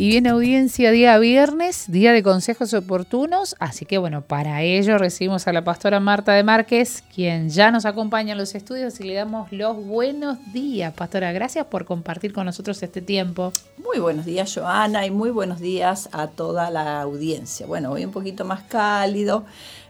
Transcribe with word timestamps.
Y 0.00 0.08
viene 0.08 0.30
audiencia 0.30 0.92
día 0.92 1.18
viernes, 1.18 1.84
día 1.88 2.14
de 2.14 2.22
consejos 2.22 2.72
oportunos, 2.72 3.54
así 3.58 3.84
que 3.84 3.98
bueno, 3.98 4.22
para 4.22 4.62
ello 4.62 4.96
recibimos 4.96 5.46
a 5.46 5.52
la 5.52 5.62
pastora 5.62 6.00
Marta 6.00 6.32
de 6.32 6.42
Márquez, 6.42 7.04
quien 7.14 7.50
ya 7.50 7.70
nos 7.70 7.84
acompaña 7.84 8.32
en 8.32 8.38
los 8.38 8.54
estudios 8.54 8.98
y 9.00 9.04
le 9.04 9.12
damos 9.12 9.52
los 9.52 9.76
buenos 9.76 10.38
días. 10.54 10.94
Pastora, 10.94 11.32
gracias 11.32 11.66
por 11.66 11.84
compartir 11.84 12.32
con 12.32 12.46
nosotros 12.46 12.82
este 12.82 13.02
tiempo. 13.02 13.52
Muy 13.76 13.98
buenos 13.98 14.24
días, 14.24 14.50
Joana, 14.54 15.04
y 15.04 15.10
muy 15.10 15.28
buenos 15.28 15.60
días 15.60 16.08
a 16.12 16.28
toda 16.28 16.70
la 16.70 17.02
audiencia. 17.02 17.66
Bueno, 17.66 17.90
hoy 17.90 18.02
un 18.02 18.10
poquito 18.10 18.46
más 18.46 18.62
cálido, 18.62 19.44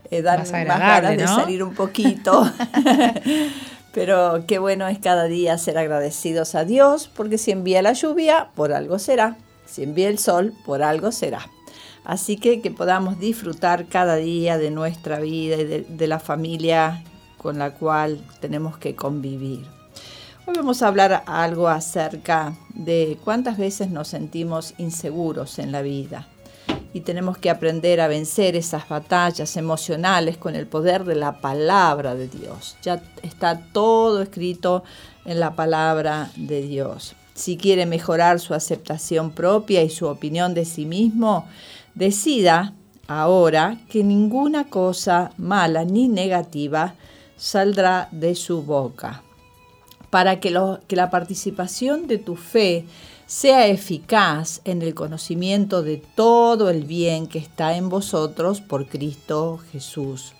eh, 0.09 0.21
dar 0.21 0.39
más, 0.39 0.51
ganas 0.51 1.15
de 1.15 1.25
salir 1.25 1.63
un 1.63 1.73
poquito. 1.73 2.51
Pero 3.93 4.43
qué 4.45 4.59
bueno 4.59 4.89
es 4.89 4.99
cada 4.99 5.23
día 5.23 5.57
ser 5.57 5.77
agradecidos 5.77 6.53
a 6.55 6.65
Dios, 6.65 7.09
porque 7.15 7.37
si 7.37 7.51
envía 7.51 7.81
la 7.81 7.93
lluvia, 7.93 8.49
por 8.55 8.73
algo 8.73 8.99
será. 8.99 9.37
Si 9.71 9.83
envía 9.83 10.09
el 10.09 10.19
sol, 10.19 10.53
por 10.65 10.83
algo 10.83 11.13
será. 11.13 11.49
Así 12.03 12.35
que 12.35 12.61
que 12.61 12.71
podamos 12.71 13.19
disfrutar 13.19 13.87
cada 13.87 14.17
día 14.17 14.57
de 14.57 14.69
nuestra 14.69 15.21
vida 15.21 15.55
y 15.55 15.63
de, 15.63 16.07
la 16.07 16.19
familia 16.19 17.05
con 17.37 17.57
la 17.57 17.75
cual 17.75 18.21
tenemos 18.41 18.77
que 18.77 18.97
convivir. 18.97 19.65
Hoy 20.45 20.55
vamos 20.57 20.81
a 20.81 20.89
hablar 20.89 21.23
algo 21.25 21.69
acerca 21.69 22.53
de 22.73 23.17
cuántas 23.23 23.57
veces 23.57 23.91
nos 23.91 24.09
sentimos 24.09 24.73
inseguros 24.77 25.57
en 25.57 25.71
la 25.71 25.81
vida 25.81 26.27
y 26.93 27.01
tenemos 27.01 27.37
que 27.37 27.49
aprender 27.49 28.01
a 28.01 28.09
vencer 28.09 28.57
esas 28.57 28.89
batallas 28.89 29.55
emocionales 29.55 30.35
con 30.35 30.57
el 30.57 30.67
poder 30.67 31.05
de 31.05 31.15
la 31.15 31.39
palabra 31.39 32.13
de 32.15 32.27
Dios. 32.27 32.75
Ya 32.81 33.01
está 33.23 33.61
todo 33.71 34.21
escrito 34.21 34.83
en 35.23 35.39
la 35.39 35.55
palabra 35.55 36.29
de 36.35 36.61
Dios 36.61 37.15
si 37.41 37.57
quiere 37.57 37.87
mejorar 37.87 38.39
su 38.39 38.53
aceptación 38.53 39.31
propia 39.31 39.81
y 39.81 39.89
su 39.89 40.05
opinión 40.05 40.53
de 40.53 40.63
sí 40.63 40.85
mismo, 40.85 41.47
decida 41.95 42.75
ahora 43.07 43.79
que 43.89 44.03
ninguna 44.03 44.65
cosa 44.65 45.31
mala 45.37 45.83
ni 45.83 46.07
negativa 46.07 46.93
saldrá 47.37 48.09
de 48.11 48.35
su 48.35 48.61
boca. 48.61 49.23
Para 50.11 50.39
que, 50.39 50.51
la 50.51 51.09
participación 51.09 52.05
de 52.05 52.19
tu 52.19 52.35
fe 52.35 52.85
sea 53.25 53.65
eficaz 53.65 54.61
en 54.63 54.83
el 54.83 54.93
conocimiento 54.93 55.81
de 55.81 55.97
todo 55.97 56.69
el 56.69 56.83
bien 56.83 57.25
que 57.25 57.39
está 57.39 57.75
en 57.75 57.89
vosotros 57.89 58.61
por 58.61 58.87
Cristo 58.87 59.59
Jesús. 59.71 60.33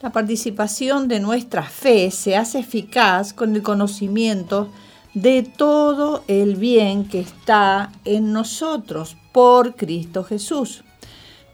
La 0.00 0.10
participación 0.10 1.06
de 1.06 1.20
nuestra 1.20 1.62
fe 1.62 2.10
se 2.10 2.34
hace 2.36 2.58
eficaz 2.58 3.32
con 3.32 3.54
el 3.54 3.62
conocimiento 3.62 4.64
de 4.64 4.91
todo 5.42 6.24
el 6.28 6.56
bien 6.56 7.04
que 7.06 7.20
está 7.20 7.92
en 8.04 8.32
nosotros 8.32 9.16
por 9.32 9.74
Cristo 9.74 10.24
Jesús, 10.24 10.84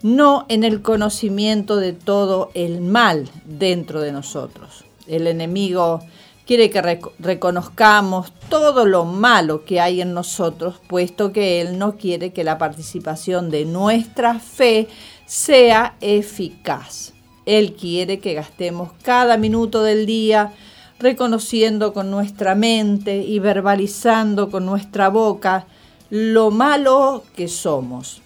no 0.03 0.47
en 0.48 0.65
el 0.65 0.83
conocimiento 0.83 1.77
de 1.77 1.92
todo 1.92 2.50
el 2.55 2.81
mal 2.81 3.28
dentro 3.45 4.00
de 4.00 4.12
nosotros. 4.12 4.84
El 5.06 5.27
enemigo 5.27 6.00
quiere 6.47 6.70
que 6.70 7.00
reconozcamos 7.19 8.33
todo 8.48 8.87
lo 8.87 9.05
malo 9.05 9.65
que 9.65 9.81
hay 9.81 10.00
en 10.00 10.15
nosotros, 10.15 10.77
puesto 10.88 11.33
que 11.33 11.60
Él 11.60 11.78
no 11.78 11.97
quiere 11.97 12.33
que 12.33 12.44
la 12.44 12.59
participación 12.59 13.50
de 13.50 13.65
nuestra 13.65 14.38
fe 14.38 14.88
sea 15.27 15.97
eficaz. 16.00 17.12
Él 17.44 17.75
quiere 17.75 18.19
que 18.21 18.34
gastemos 18.34 18.91
cada 19.03 19.37
minuto 19.37 19.83
del 19.83 20.06
día 20.06 20.53
reconociendo 20.98 21.92
con 21.92 22.10
nuestra 22.10 22.54
mente 22.54 23.19
y 23.19 23.38
verbalizando 23.38 24.50
con 24.50 24.66
nuestra 24.66 25.09
boca 25.09 25.66
lo 26.10 26.50
malo 26.50 27.22
que 27.36 27.48
somos. 27.48 28.22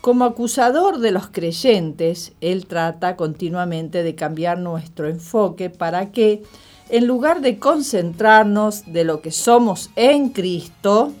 Como 0.00 0.24
acusador 0.24 0.98
de 0.98 1.10
los 1.10 1.26
creyentes, 1.28 2.32
Él 2.40 2.66
trata 2.66 3.16
continuamente 3.16 4.02
de 4.02 4.14
cambiar 4.14 4.58
nuestro 4.58 5.08
enfoque 5.08 5.68
para 5.68 6.12
que, 6.12 6.44
en 6.88 7.08
lugar 7.08 7.40
de 7.40 7.58
concentrarnos 7.58 8.84
de 8.92 9.02
lo 9.02 9.20
que 9.20 9.32
somos 9.32 9.90
en 9.96 10.28
Cristo, 10.28 11.12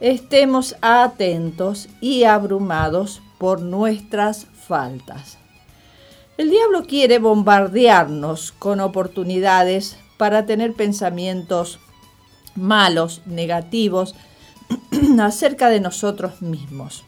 estemos 0.00 0.76
atentos 0.80 1.88
y 2.00 2.24
abrumados 2.24 3.20
por 3.36 3.60
nuestras 3.60 4.46
faltas. 4.66 5.36
El 6.38 6.48
diablo 6.48 6.86
quiere 6.86 7.18
bombardearnos 7.18 8.52
con 8.52 8.80
oportunidades 8.80 9.98
para 10.22 10.46
tener 10.46 10.74
pensamientos 10.74 11.80
malos, 12.54 13.22
negativos, 13.26 14.14
acerca 15.20 15.68
de 15.68 15.80
nosotros 15.80 16.42
mismos. 16.42 17.02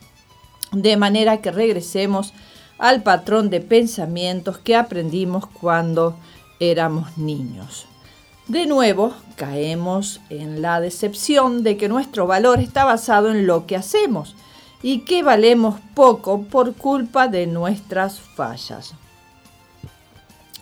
De 0.73 0.97
manera 0.97 1.41
que 1.41 1.53
regresemos 1.53 2.35
al 2.77 3.05
patrón 3.05 3.51
de 3.51 3.61
pensamientos 3.61 4.59
que 4.59 4.75
aprendimos 4.75 5.47
cuando 5.47 6.17
éramos 6.59 7.17
niños. 7.17 7.87
De 8.49 8.67
nuevo, 8.67 9.15
caemos 9.37 10.21
en 10.29 10.61
la 10.61 10.81
decepción 10.81 11.63
de 11.63 11.77
que 11.77 11.89
nuestro 11.89 12.27
valor 12.27 12.59
está 12.59 12.85
basado 12.85 13.31
en 13.31 13.47
lo 13.47 13.65
que 13.65 13.77
hacemos 13.77 14.35
y 14.83 15.05
que 15.05 15.23
valemos 15.23 15.77
poco 15.95 16.43
por 16.43 16.75
culpa 16.75 17.29
de 17.29 17.47
nuestras 17.47 18.19
fallas. 18.19 18.97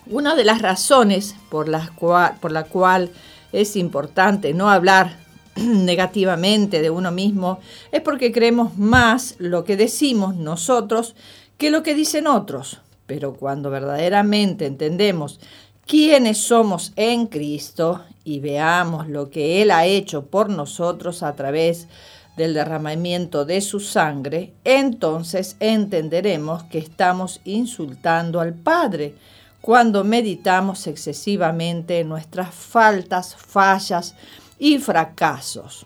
Una 0.07 0.35
de 0.35 0.43
las 0.43 0.61
razones 0.61 1.35
por 1.49 1.69
la, 1.69 1.89
cual, 1.95 2.35
por 2.41 2.51
la 2.51 2.65
cual 2.65 3.09
es 3.53 3.77
importante 3.77 4.53
no 4.53 4.69
hablar 4.69 5.17
negativamente 5.55 6.81
de 6.81 6.89
uno 6.89 7.11
mismo 7.11 7.59
es 7.91 8.01
porque 8.01 8.31
creemos 8.33 8.77
más 8.77 9.35
lo 9.37 9.63
que 9.63 9.77
decimos 9.77 10.35
nosotros 10.35 11.15
que 11.57 11.71
lo 11.71 11.83
que 11.83 11.95
dicen 11.95 12.27
otros. 12.27 12.81
Pero 13.05 13.33
cuando 13.33 13.69
verdaderamente 13.69 14.65
entendemos 14.65 15.39
quiénes 15.85 16.37
somos 16.37 16.91
en 16.97 17.27
Cristo 17.27 18.03
y 18.25 18.39
veamos 18.39 19.07
lo 19.07 19.29
que 19.29 19.61
Él 19.61 19.71
ha 19.71 19.85
hecho 19.85 20.25
por 20.25 20.49
nosotros 20.49 21.23
a 21.23 21.33
través 21.35 21.87
del 22.35 22.53
derramamiento 22.53 23.45
de 23.45 23.61
su 23.61 23.79
sangre, 23.79 24.53
entonces 24.63 25.55
entenderemos 25.59 26.63
que 26.63 26.79
estamos 26.79 27.41
insultando 27.45 28.41
al 28.41 28.53
Padre 28.53 29.15
cuando 29.63 30.03
meditamos 30.03 30.87
excesivamente 30.87 32.01
en 32.01 32.09
nuestras 32.09 32.53
faltas, 32.53 33.37
fallas 33.37 34.13
y 34.59 34.77
fracasos. 34.77 35.85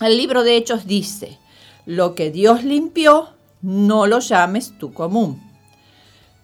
El 0.00 0.16
libro 0.16 0.44
de 0.44 0.56
Hechos 0.56 0.86
dice, 0.86 1.40
lo 1.86 2.14
que 2.14 2.30
Dios 2.30 2.62
limpió, 2.62 3.30
no 3.62 4.06
lo 4.06 4.20
llames 4.20 4.78
tú 4.78 4.92
común. 4.92 5.42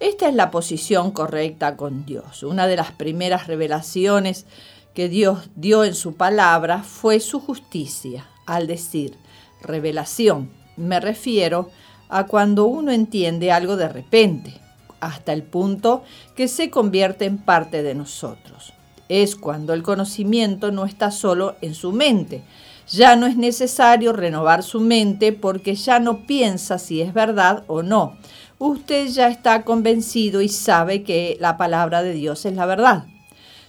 Esta 0.00 0.28
es 0.28 0.34
la 0.34 0.50
posición 0.50 1.12
correcta 1.12 1.76
con 1.76 2.04
Dios. 2.04 2.42
Una 2.42 2.66
de 2.66 2.74
las 2.74 2.90
primeras 2.90 3.46
revelaciones 3.46 4.44
que 4.92 5.08
Dios 5.08 5.50
dio 5.54 5.84
en 5.84 5.94
su 5.94 6.16
palabra 6.16 6.82
fue 6.82 7.20
su 7.20 7.38
justicia. 7.38 8.26
Al 8.44 8.66
decir 8.66 9.16
revelación, 9.62 10.50
me 10.76 10.98
refiero 10.98 11.70
a 12.08 12.26
cuando 12.26 12.64
uno 12.64 12.90
entiende 12.90 13.52
algo 13.52 13.76
de 13.76 13.88
repente, 13.88 14.60
hasta 15.00 15.32
el 15.32 15.42
punto 15.42 16.02
que 16.36 16.48
se 16.48 16.70
convierte 16.70 17.24
en 17.24 17.38
parte 17.38 17.82
de 17.82 17.94
nosotros. 17.94 18.72
Es 19.08 19.34
cuando 19.34 19.72
el 19.72 19.82
conocimiento 19.82 20.70
no 20.70 20.84
está 20.84 21.10
solo 21.10 21.56
en 21.60 21.74
su 21.74 21.92
mente. 21.92 22.42
Ya 22.88 23.16
no 23.16 23.26
es 23.26 23.36
necesario 23.36 24.12
renovar 24.12 24.62
su 24.62 24.80
mente 24.80 25.32
porque 25.32 25.74
ya 25.74 26.00
no 26.00 26.26
piensa 26.26 26.78
si 26.78 27.00
es 27.00 27.12
verdad 27.12 27.64
o 27.66 27.82
no. 27.82 28.16
Usted 28.58 29.08
ya 29.08 29.28
está 29.28 29.64
convencido 29.64 30.42
y 30.42 30.48
sabe 30.48 31.02
que 31.02 31.36
la 31.40 31.56
palabra 31.56 32.02
de 32.02 32.12
Dios 32.12 32.44
es 32.46 32.54
la 32.54 32.66
verdad. 32.66 33.04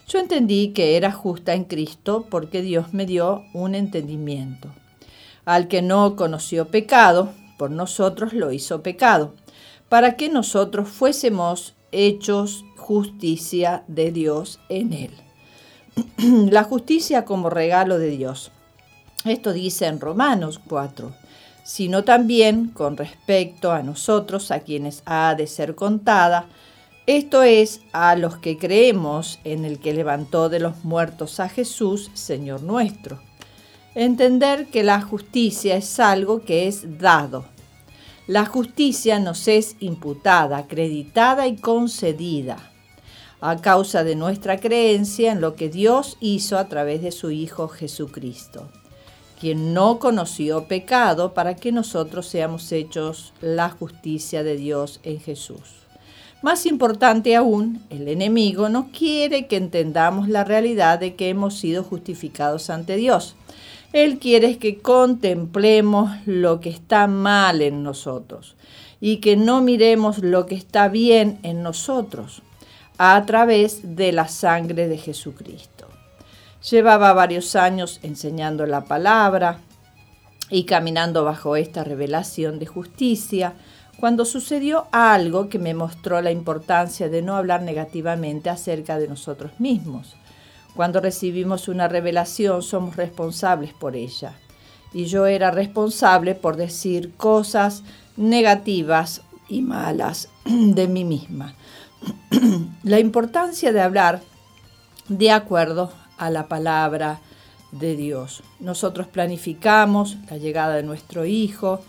Yo 0.08 0.20
entendí 0.20 0.74
que 0.74 0.98
era 0.98 1.12
justa 1.12 1.54
en 1.54 1.64
Cristo 1.64 2.26
porque 2.30 2.62
Dios 2.62 2.94
me 2.94 3.06
dio 3.06 3.46
un 3.54 3.76
entendimiento. 3.76 4.70
Al 5.46 5.68
que 5.68 5.82
no 5.82 6.16
conoció 6.16 6.68
pecado, 6.68 7.32
por 7.58 7.72
nosotros 7.72 8.34
lo 8.34 8.52
hizo 8.52 8.84
pecado 8.84 9.34
para 9.92 10.16
que 10.16 10.30
nosotros 10.30 10.88
fuésemos 10.88 11.76
hechos 11.92 12.64
justicia 12.78 13.84
de 13.90 14.14
Dios 14.14 14.62
en 14.70 14.94
él. 14.94 15.12
La 16.50 16.64
justicia 16.64 17.26
como 17.26 17.50
regalo 17.50 17.98
de 17.98 18.08
Dios. 18.12 18.54
Esto 19.26 19.52
dice 19.52 19.88
en 19.88 20.00
Romanos 20.00 20.62
4, 20.66 21.12
sino 21.66 22.06
también 22.06 22.70
con 22.70 22.96
respecto 22.96 23.74
a 23.74 23.84
nosotros, 23.84 24.52
a 24.52 24.62
quienes 24.62 25.04
ha 25.06 25.36
de 25.36 25.46
ser 25.46 25.76
contada 25.76 26.48
Esto 27.06 27.44
es 27.44 27.82
a 27.92 28.16
los 28.16 28.38
que 28.38 28.58
creemos 28.58 29.40
en 29.44 29.66
el 29.66 29.78
que 29.80 29.94
levantó 29.94 30.48
de 30.48 30.62
los 30.62 30.86
muertos 30.86 31.42
a 31.42 31.50
Jesús, 31.50 32.12
Señor 32.14 32.64
nuestro. 32.64 33.20
Entender 33.94 34.68
que 34.68 34.84
la 34.84 35.02
justicia 35.02 35.76
es 35.76 36.00
algo 36.00 36.46
que 36.46 36.70
es 36.70 36.98
dado. 36.98 37.44
La 38.28 38.46
justicia 38.46 39.20
nos 39.20 39.48
es 39.48 39.76
imputada, 39.80 40.58
acreditada 40.58 41.48
y 41.48 41.58
concedida 41.58 42.72
a 43.42 43.58
causa 43.58 44.04
de 44.04 44.16
nuestra 44.16 44.60
creencia 44.60 45.32
en 45.32 45.42
lo 45.42 45.56
que 45.56 45.70
Dios 45.70 46.18
hizo 46.22 46.60
a 46.60 46.68
través 46.68 47.02
de 47.02 47.12
su 47.12 47.32
Hijo 47.32 47.68
Jesucristo, 47.68 48.70
quien 49.40 49.74
no 49.74 49.98
conoció 49.98 50.66
pecado 50.66 51.34
para 51.34 51.56
que 51.56 51.72
nosotros 51.72 52.28
seamos 52.28 52.72
hechos 52.72 53.34
la 53.42 53.70
justicia 53.70 54.44
de 54.44 54.56
Dios 54.56 55.00
en 55.02 55.20
Jesús. 55.20 55.82
Más 56.44 56.68
importante 56.68 57.36
aún, 57.36 57.84
el 57.90 58.08
enemigo 58.08 58.70
no 58.70 58.90
quiere 58.92 59.48
que 59.48 59.58
entendamos 59.58 60.30
la 60.30 60.44
realidad 60.44 61.00
de 61.00 61.16
que 61.16 61.30
hemos 61.30 61.58
sido 61.58 61.84
justificados 61.84 62.70
ante 62.70 62.96
Dios. 62.96 63.36
Él 63.94 64.20
quiere 64.20 64.58
que 64.58 64.80
contemplemos 64.80 66.12
lo 66.26 66.62
que 66.62 66.70
está 66.70 67.08
mal 67.08 67.62
en 67.62 67.84
nosotros 67.84 68.56
y 69.02 69.18
que 69.18 69.36
no 69.36 69.62
miremos 69.62 70.20
lo 70.20 70.46
que 70.46 70.56
está 70.56 70.88
bien 70.88 71.40
en 71.44 71.62
nosotros 71.62 72.42
a 72.98 73.26
través 73.26 73.96
de 73.96 74.12
la 74.12 74.28
sangre 74.28 74.88
de 74.88 74.98
Jesucristo. 74.98 75.88
Llevaba 76.70 77.12
varios 77.14 77.56
años 77.56 78.00
enseñando 78.04 78.66
la 78.66 78.86
palabra 78.86 79.60
y 80.50 80.66
caminando 80.66 81.24
bajo 81.24 81.56
esta 81.56 81.84
revelación 81.84 82.60
de 82.60 82.68
justicia, 82.68 83.54
cuando 84.00 84.26
sucedió 84.26 84.88
algo 84.92 85.50
que 85.50 85.60
me 85.60 85.74
mostró 85.74 86.22
la 86.22 86.32
importancia 86.32 87.10
de 87.10 87.22
no 87.22 87.36
hablar 87.36 87.62
negativamente 87.62 88.50
acerca 88.50 89.00
de 89.00 89.08
nosotros 89.08 89.52
mismos. 89.60 90.16
Cuando 90.76 91.02
recibimos 91.02 91.68
una 91.68 91.88
revelación 91.88 92.62
somos 92.62 92.96
responsables 92.96 93.74
por 93.74 93.96
ella. 93.96 94.34
Y 94.94 95.06
yo 95.06 95.26
era 95.26 95.52
responsable 95.52 96.36
por 96.36 96.58
decir 96.58 97.14
cosas 97.16 97.84
negativas 98.18 99.22
y 99.48 99.62
malas 99.62 100.30
de 100.46 100.88
mí 100.88 101.04
misma. 101.04 101.56
la 102.84 103.00
importancia 103.00 103.72
de 103.72 103.82
hablar 103.82 104.22
de 105.08 105.32
acuerdo 105.32 105.92
a 106.18 106.30
la 106.30 106.48
palabra 106.48 107.20
de 107.72 107.96
Dios. 107.96 108.44
Nosotros 108.60 109.08
planificamos 109.08 110.18
la 110.30 110.38
llegada 110.38 110.76
de 110.76 110.84
nuestro 110.84 111.26
hijo, 111.26 111.82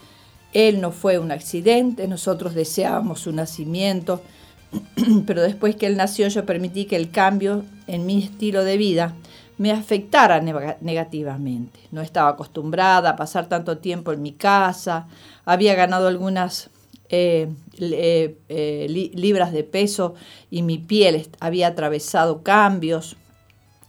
él 0.53 0.81
no 0.81 0.93
fue 0.93 1.19
un 1.19 1.33
accidente, 1.33 2.07
nosotros 2.09 2.55
deseábamos 2.55 3.21
su 3.21 3.33
nacimiento, 3.33 4.23
pero 5.27 5.43
después 5.43 5.77
que 5.77 5.87
él 5.87 5.97
nació 5.97 6.29
yo 6.29 6.47
permití 6.47 6.85
que 6.87 6.97
el 6.97 7.11
cambio 7.11 7.65
en 7.87 8.07
mi 8.07 8.23
estilo 8.23 8.65
de 8.65 8.77
vida 8.77 9.15
me 9.59 9.71
afectara 9.71 10.41
negativamente. 10.41 11.79
No 11.93 12.01
estaba 12.01 12.31
acostumbrada 12.31 13.11
a 13.11 13.17
pasar 13.17 13.49
tanto 13.49 13.79
tiempo 13.79 14.13
en 14.13 14.23
mi 14.23 14.33
casa, 14.33 15.07
había 15.45 15.75
ganado 15.75 16.09
algunas 16.09 16.71
eh, 17.11 17.49
eh, 17.79 18.39
eh, 18.49 19.11
libras 19.15 19.53
de 19.53 19.65
peso 19.65 20.15
y 20.51 20.63
mi 20.63 20.79
piel 20.79 21.29
había 21.39 21.69
atravesado 21.69 22.43
cambios 22.43 23.17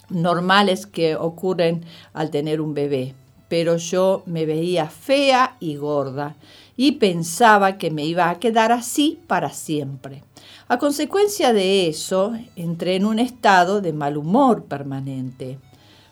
normales 0.10 0.86
que 0.86 1.16
ocurren 1.16 1.86
al 2.14 2.30
tener 2.30 2.60
un 2.60 2.74
bebé 2.74 3.16
pero 3.54 3.78
yo 3.78 4.24
me 4.26 4.48
veía 4.48 4.88
fea 4.88 5.58
y 5.60 5.76
gorda 5.76 6.36
y 6.76 6.94
pensaba 6.94 7.78
que 7.78 7.92
me 7.92 8.04
iba 8.04 8.32
a 8.32 8.40
quedar 8.40 8.72
así 8.72 9.20
para 9.28 9.52
siempre. 9.52 10.24
A 10.74 10.80
consecuencia 10.80 11.54
de 11.54 11.88
eso, 11.88 12.34
entré 12.56 12.96
en 12.96 13.06
un 13.06 13.20
estado 13.20 13.80
de 13.80 13.94
mal 13.94 14.18
humor 14.18 14.64
permanente. 14.66 15.60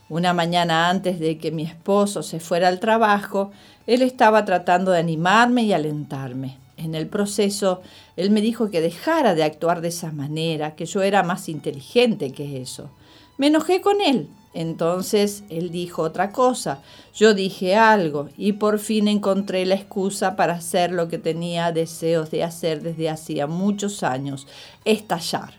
Una 0.08 0.36
mañana 0.36 0.88
antes 0.88 1.19
de 1.19 1.40
que 1.40 1.50
mi 1.50 1.63
esposo 1.63 2.22
se 2.22 2.40
fuera 2.40 2.68
al 2.68 2.80
trabajo, 2.80 3.50
él 3.88 4.04
estaba 4.04 4.46
tratando 4.46 4.92
de 4.92 5.00
animarme 5.00 5.63
y 5.63 5.74
alentarme. 5.74 6.60
En 6.78 6.94
el 6.94 7.08
proceso, 7.08 7.81
él 8.16 8.30
me 8.30 8.40
dijo 8.40 8.69
que 8.69 8.81
dejara 8.81 9.34
de 9.34 9.44
actuar 9.44 9.81
de 9.81 9.88
esa 9.88 10.12
manera, 10.12 10.75
que 10.75 10.86
yo 10.86 11.02
era 11.02 11.24
más 11.24 11.50
inteligente 11.50 12.31
que 12.31 12.62
eso. 12.62 12.92
Me 13.40 13.48
enojé 13.48 13.81
con 13.81 14.00
él 14.00 14.30
entonces 14.53 15.44
él 15.50 15.71
dijo 15.71 16.01
otra 16.01 16.31
cosa, 16.31 16.81
yo 17.13 17.33
dije 17.33 17.75
algo 17.75 18.30
y 18.38 18.53
por 18.53 18.80
fin 18.80 19.07
encontré 19.07 19.65
la 19.65 19.75
excusa 19.75 20.36
para 20.36 20.53
hacer 20.53 20.92
lo 20.92 21.07
que 21.07 21.18
tenía 21.18 21.71
deseos 21.71 22.31
de 22.31 22.44
hacer 22.44 22.81
desde 22.81 23.09
hacía 23.09 23.48
muchos 23.48 24.03
años, 24.03 24.48
estallar. 24.83 25.53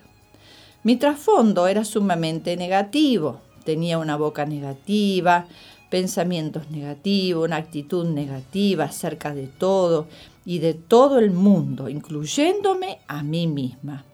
Mi 0.82 0.96
trasfondo 0.96 1.68
era 1.68 1.84
sumamente 1.84 2.56
negativo, 2.56 3.40
tenía 3.64 3.98
una 3.98 4.16
boca 4.16 4.44
negativa, 4.44 5.46
pensamientos 5.88 6.70
negativos, 6.70 7.46
una 7.46 7.56
actitud 7.56 8.06
negativa 8.06 8.84
acerca 8.84 9.34
de 9.34 9.46
todo 9.46 10.06
y 10.44 10.58
de 10.58 10.74
todo 10.74 11.18
el 11.18 11.30
mundo, 11.30 11.88
incluyéndome 11.88 12.98
a 13.06 13.22
mí 13.22 13.46
misma. 13.46 14.04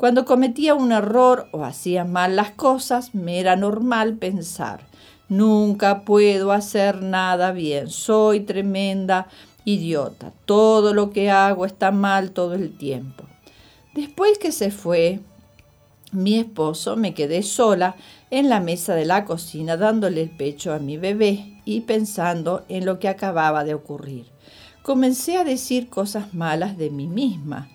Cuando 0.00 0.24
cometía 0.24 0.72
un 0.72 0.92
error 0.92 1.48
o 1.52 1.62
hacía 1.62 2.06
mal 2.06 2.34
las 2.34 2.52
cosas, 2.52 3.14
me 3.14 3.38
era 3.38 3.54
normal 3.54 4.14
pensar, 4.14 4.86
nunca 5.28 6.06
puedo 6.06 6.52
hacer 6.52 7.02
nada 7.02 7.52
bien, 7.52 7.90
soy 7.90 8.40
tremenda 8.40 9.26
idiota, 9.66 10.32
todo 10.46 10.94
lo 10.94 11.10
que 11.10 11.30
hago 11.30 11.66
está 11.66 11.90
mal 11.90 12.30
todo 12.30 12.54
el 12.54 12.78
tiempo. 12.78 13.24
Después 13.92 14.38
que 14.38 14.52
se 14.52 14.70
fue 14.70 15.20
mi 16.12 16.38
esposo, 16.38 16.96
me 16.96 17.12
quedé 17.12 17.42
sola 17.42 17.94
en 18.30 18.48
la 18.48 18.60
mesa 18.60 18.94
de 18.94 19.04
la 19.04 19.26
cocina 19.26 19.76
dándole 19.76 20.22
el 20.22 20.30
pecho 20.30 20.72
a 20.72 20.78
mi 20.78 20.96
bebé 20.96 21.60
y 21.66 21.82
pensando 21.82 22.64
en 22.70 22.86
lo 22.86 23.00
que 23.00 23.08
acababa 23.08 23.64
de 23.64 23.74
ocurrir. 23.74 24.24
Comencé 24.80 25.36
a 25.36 25.44
decir 25.44 25.90
cosas 25.90 26.32
malas 26.32 26.78
de 26.78 26.88
mí 26.88 27.06
misma 27.06 27.68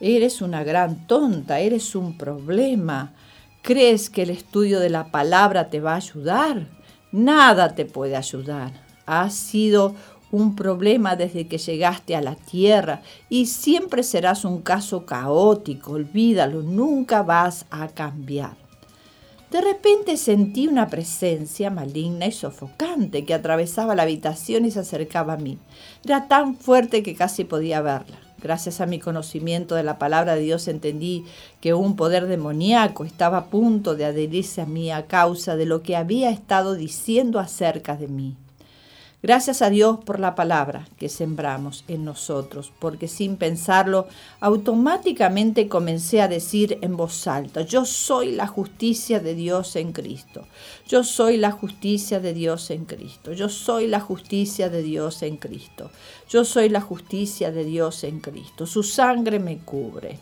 Eres 0.00 0.40
una 0.40 0.64
gran 0.64 1.06
tonta, 1.06 1.60
eres 1.60 1.94
un 1.94 2.16
problema. 2.16 3.12
¿Crees 3.60 4.08
que 4.08 4.22
el 4.22 4.30
estudio 4.30 4.80
de 4.80 4.88
la 4.88 5.10
palabra 5.10 5.68
te 5.68 5.80
va 5.80 5.92
a 5.92 5.96
ayudar? 5.96 6.68
Nada 7.12 7.74
te 7.74 7.84
puede 7.84 8.16
ayudar. 8.16 8.72
Has 9.04 9.34
sido 9.34 9.94
un 10.30 10.56
problema 10.56 11.16
desde 11.16 11.48
que 11.48 11.58
llegaste 11.58 12.16
a 12.16 12.22
la 12.22 12.36
tierra 12.36 13.02
y 13.28 13.46
siempre 13.46 14.02
serás 14.02 14.44
un 14.44 14.62
caso 14.62 15.04
caótico, 15.04 15.92
olvídalo, 15.92 16.62
nunca 16.62 17.22
vas 17.22 17.66
a 17.70 17.88
cambiar. 17.88 18.56
De 19.50 19.60
repente 19.60 20.16
sentí 20.16 20.68
una 20.68 20.88
presencia 20.88 21.70
maligna 21.70 22.26
y 22.26 22.32
sofocante 22.32 23.24
que 23.24 23.34
atravesaba 23.34 23.96
la 23.96 24.04
habitación 24.04 24.64
y 24.64 24.70
se 24.70 24.78
acercaba 24.78 25.32
a 25.32 25.38
mí. 25.38 25.58
Era 26.04 26.28
tan 26.28 26.54
fuerte 26.54 27.02
que 27.02 27.16
casi 27.16 27.42
podía 27.42 27.82
verla. 27.82 28.29
Gracias 28.42 28.80
a 28.80 28.86
mi 28.86 28.98
conocimiento 28.98 29.74
de 29.74 29.82
la 29.82 29.98
palabra 29.98 30.34
de 30.34 30.40
Dios 30.40 30.66
entendí 30.68 31.24
que 31.60 31.74
un 31.74 31.94
poder 31.96 32.26
demoníaco 32.26 33.04
estaba 33.04 33.38
a 33.38 33.44
punto 33.46 33.94
de 33.94 34.06
adherirse 34.06 34.62
a 34.62 34.66
mí 34.66 34.90
a 34.90 35.06
causa 35.06 35.56
de 35.56 35.66
lo 35.66 35.82
que 35.82 35.96
había 35.96 36.30
estado 36.30 36.74
diciendo 36.74 37.38
acerca 37.38 37.96
de 37.96 38.08
mí. 38.08 38.36
Gracias 39.22 39.60
a 39.60 39.68
Dios 39.68 39.98
por 40.02 40.18
la 40.18 40.34
palabra 40.34 40.88
que 40.96 41.10
sembramos 41.10 41.84
en 41.88 42.06
nosotros, 42.06 42.72
porque 42.78 43.06
sin 43.06 43.36
pensarlo, 43.36 44.08
automáticamente 44.40 45.68
comencé 45.68 46.22
a 46.22 46.28
decir 46.28 46.78
en 46.80 46.96
voz 46.96 47.26
alta, 47.26 47.60
yo 47.60 47.84
soy 47.84 48.32
la 48.32 48.46
justicia 48.46 49.20
de 49.20 49.34
Dios 49.34 49.76
en 49.76 49.92
Cristo, 49.92 50.46
yo 50.88 51.04
soy 51.04 51.36
la 51.36 51.50
justicia 51.50 52.18
de 52.18 52.32
Dios 52.32 52.70
en 52.70 52.86
Cristo, 52.86 53.34
yo 53.34 53.50
soy 53.50 53.88
la 53.88 54.00
justicia 54.00 54.70
de 54.70 54.82
Dios 54.82 55.22
en 55.22 55.36
Cristo, 55.36 55.90
yo 56.26 56.46
soy 56.46 56.70
la 56.70 56.80
justicia 56.80 57.52
de 57.52 57.64
Dios 57.64 58.04
en 58.04 58.20
Cristo, 58.20 58.64
su 58.64 58.82
sangre 58.82 59.38
me 59.38 59.58
cubre. 59.58 60.18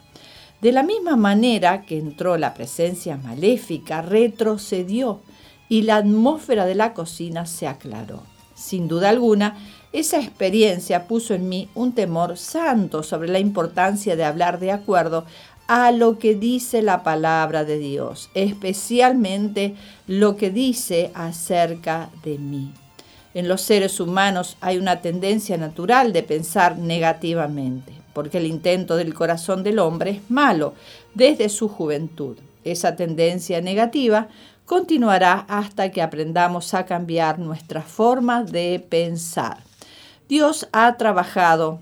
De 0.61 0.73
la 0.73 0.83
misma 0.83 1.15
manera 1.15 1.83
que 1.83 1.99
entró 1.99 2.37
la 2.37 2.53
presencia 2.53 3.17
maléfica, 3.17 4.03
retrocedió 4.03 5.21
y 5.69 5.83
la 5.83 5.99
atmósfera 5.99 6.67
de 6.67 6.75
la 6.75 6.95
cocina 6.95 7.47
se 7.47 7.69
aclaró. 7.69 8.38
Sin 8.59 8.89
duda 8.89 9.11
alguna, 9.11 9.57
esa 9.93 10.19
experiencia 10.19 11.07
puso 11.07 11.33
en 11.33 11.49
mí 11.49 11.69
un 11.77 11.93
temor 11.93 12.37
santo 12.37 13.05
sobre 13.05 13.29
la 13.29 13.39
importancia 13.39 14.17
de 14.17 14.25
hablar 14.25 14.59
de 14.59 14.73
acuerdo 14.73 15.25
a 15.69 15.93
lo 15.93 16.19
que 16.19 16.35
dice 16.35 16.83
la 16.83 17.05
palabra 17.05 17.65
de 17.65 17.79
Dios, 17.79 18.31
especialmente 18.35 19.77
lo 20.09 20.37
que 20.37 20.51
dice 20.51 21.13
acerca 21.15 22.11
de 22.25 22.39
mí. 22.39 22.73
En 23.33 23.47
los 23.47 23.61
seres 23.61 24.01
humanos 24.01 24.57
hay 24.61 24.77
una 24.77 25.03
tendencia 25.03 25.57
natural 25.57 26.13
de 26.13 26.25
pensar 26.25 26.79
negativamente, 26.79 27.93
porque 28.13 28.39
el 28.39 28.47
intento 28.47 28.97
del 28.97 29.15
corazón 29.15 29.63
del 29.63 29.79
hombre 29.79 30.11
es 30.11 30.31
malo 30.31 30.75
desde 31.15 31.49
su 31.49 31.69
juventud. 31.69 32.37
Esa 32.65 32.97
tendencia 32.97 33.61
negativa 33.61 34.29
continuará 34.69 35.47
hasta 35.49 35.91
que 35.91 36.03
aprendamos 36.03 36.75
a 36.75 36.85
cambiar 36.85 37.39
nuestra 37.39 37.81
forma 37.81 38.45
de 38.45 38.85
pensar. 38.87 39.65
Dios 40.29 40.69
ha 40.73 40.99
trabajado 40.99 41.81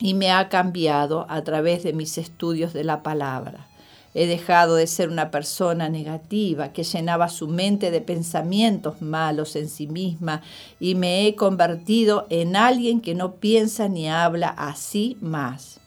y 0.00 0.14
me 0.14 0.32
ha 0.32 0.48
cambiado 0.48 1.24
a 1.28 1.44
través 1.44 1.84
de 1.84 1.92
mis 1.92 2.18
estudios 2.18 2.72
de 2.72 2.82
la 2.82 3.04
palabra. 3.04 3.68
He 4.12 4.26
dejado 4.26 4.74
de 4.74 4.88
ser 4.88 5.08
una 5.08 5.30
persona 5.30 5.88
negativa 5.88 6.72
que 6.72 6.82
llenaba 6.82 7.28
su 7.28 7.46
mente 7.46 7.92
de 7.92 8.00
pensamientos 8.00 9.00
malos 9.00 9.54
en 9.54 9.68
sí 9.68 9.86
misma 9.86 10.42
y 10.80 10.96
me 10.96 11.28
he 11.28 11.36
convertido 11.36 12.26
en 12.28 12.56
alguien 12.56 13.02
que 13.02 13.14
no 13.14 13.36
piensa 13.36 13.88
ni 13.88 14.08
habla 14.08 14.48
así 14.48 15.16
más. 15.20 15.78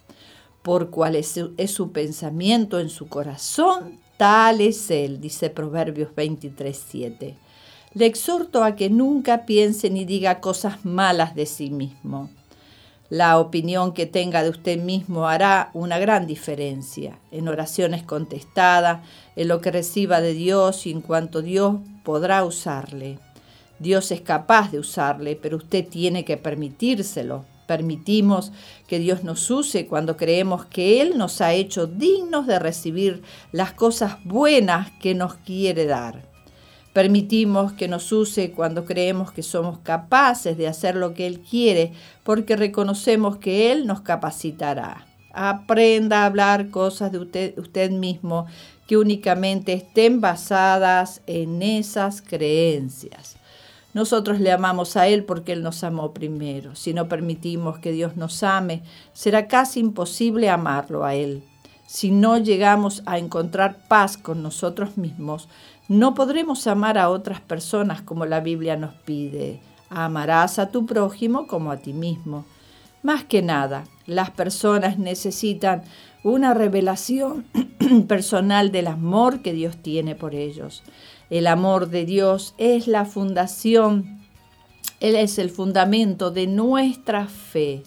Por 0.62 0.90
cuál 0.90 1.18
es 1.18 1.38
su, 1.68 1.92
pensamiento 1.92 2.80
en 2.80 2.88
su 2.88 3.10
corazón, 3.10 4.00
tal 4.24 4.62
es 4.62 4.90
él, 4.90 5.20
dice 5.20 5.50
Proverbios 5.50 6.10
23.7. 6.16 7.36
Le 7.94 8.06
exhorto 8.06 8.64
a 8.64 8.76
que 8.78 8.90
nunca 8.90 9.46
piense 9.46 9.90
ni 9.90 10.06
diga 10.06 10.40
cosas 10.40 10.86
malas 10.86 11.36
de 11.36 11.46
sí 11.46 11.70
mismo 11.70 12.30
la 13.14 13.38
opinión 13.38 13.94
que 13.94 14.08
tenga 14.08 14.42
de 14.42 14.50
usted 14.50 14.82
mismo 14.82 15.28
hará 15.28 15.70
una 15.76 16.00
gran 16.00 16.26
diferencia 16.26 17.20
en 17.30 17.48
oraciones 17.48 18.02
contestadas, 18.02 19.02
en 19.36 19.50
lo 19.50 19.62
que 19.62 19.70
reciba 19.70 20.20
de 20.20 20.34
Dios 20.34 20.88
y 20.88 20.92
en 20.92 21.02
cuanto 21.02 21.44
Dios 21.44 21.76
podrá 22.04 22.44
usarle. 22.44 23.20
Dios 23.78 24.10
es 24.10 24.22
capaz 24.22 24.72
de 24.72 24.80
usarle, 24.80 25.36
pero 25.36 25.58
usted 25.58 25.88
tiene 25.88 26.26
que 26.26 26.38
permitírselo. 26.38 27.46
Permitimos 27.74 28.52
que 28.86 29.00
Dios 29.00 29.24
nos 29.24 29.50
use 29.50 29.88
cuando 29.88 30.16
creemos 30.16 30.64
que 30.64 31.02
Él 31.02 31.18
nos 31.18 31.42
ha 31.42 31.54
hecho 31.54 31.88
dignos 31.88 32.46
de 32.46 32.60
recibir 32.60 33.24
las 33.52 33.74
cosas 33.74 34.24
buenas 34.26 34.92
que 35.02 35.16
nos 35.16 35.34
quiere 35.38 35.88
dar. 35.88 36.22
Permitimos 36.94 37.74
que 37.74 37.88
nos 37.88 38.12
use 38.12 38.52
cuando 38.52 38.86
creemos 38.86 39.32
que 39.32 39.42
somos 39.42 39.80
capaces 39.80 40.56
de 40.56 40.68
hacer 40.68 40.96
lo 40.96 41.16
que 41.16 41.26
Él 41.26 41.40
quiere, 41.40 41.94
porque 42.22 42.56
reconocemos 42.56 43.38
que 43.38 43.72
Él 43.72 43.88
nos 43.88 44.02
capacitará. 44.02 45.08
Aprenda 45.34 46.22
a 46.22 46.26
hablar 46.28 46.70
cosas 46.70 47.12
de 47.12 47.18
usted, 47.18 47.58
usted 47.58 47.90
mismo 47.90 48.46
que 48.86 48.98
únicamente 48.98 49.74
estén 49.74 50.22
basadas 50.22 51.24
en 51.26 51.64
esas 51.64 52.22
creencias. 52.22 53.38
Nosotros 53.94 54.40
le 54.40 54.52
amamos 54.52 54.98
a 54.98 55.08
Él 55.08 55.24
porque 55.24 55.54
Él 55.54 55.64
nos 55.64 55.84
amó 55.84 56.14
primero. 56.14 56.76
Si 56.76 56.94
no 56.94 57.08
permitimos 57.08 57.80
que 57.80 57.92
Dios 57.92 58.18
nos 58.18 58.42
ame, 58.44 58.82
será 59.14 59.48
casi 59.48 59.80
imposible 59.80 60.50
amarlo 60.50 61.06
a 61.06 61.14
Él. 61.14 61.44
Si 61.86 62.10
no 62.10 62.38
llegamos 62.38 63.04
a 63.06 63.20
encontrar 63.20 63.88
paz 63.88 64.18
con 64.18 64.42
nosotros 64.42 64.98
mismos, 64.98 65.48
no 65.88 66.16
podremos 66.16 66.66
amar 66.66 66.98
a 66.98 67.10
otras 67.10 67.40
personas 67.40 68.02
como 68.02 68.26
la 68.26 68.40
Biblia 68.40 68.78
nos 68.78 68.96
pide. 68.96 69.62
Amarás 69.90 70.58
a 70.58 70.72
tu 70.72 70.88
prójimo 70.88 71.46
como 71.46 71.70
a 71.70 71.78
ti 71.78 71.94
mismo. 71.94 72.46
Más 73.04 73.26
que 73.26 73.42
nada, 73.42 73.84
las 74.08 74.32
personas 74.32 74.98
necesitan 74.98 75.84
una 76.24 76.54
revelación 76.54 77.46
personal 78.08 78.72
del 78.72 78.88
amor 78.88 79.42
que 79.42 79.54
Dios 79.54 79.78
tiene 79.78 80.16
por 80.16 80.34
ellos. 80.34 80.84
El 81.30 81.48
amor 81.48 81.90
de 81.90 82.06
Dios 82.06 82.54
es 82.58 82.88
la 82.88 83.06
fundación, 83.06 84.22
Él 85.00 85.16
es 85.16 85.40
el 85.40 85.50
fundamento 85.50 86.32
de 86.32 86.48
nuestra 86.48 87.28
fe. 87.28 87.84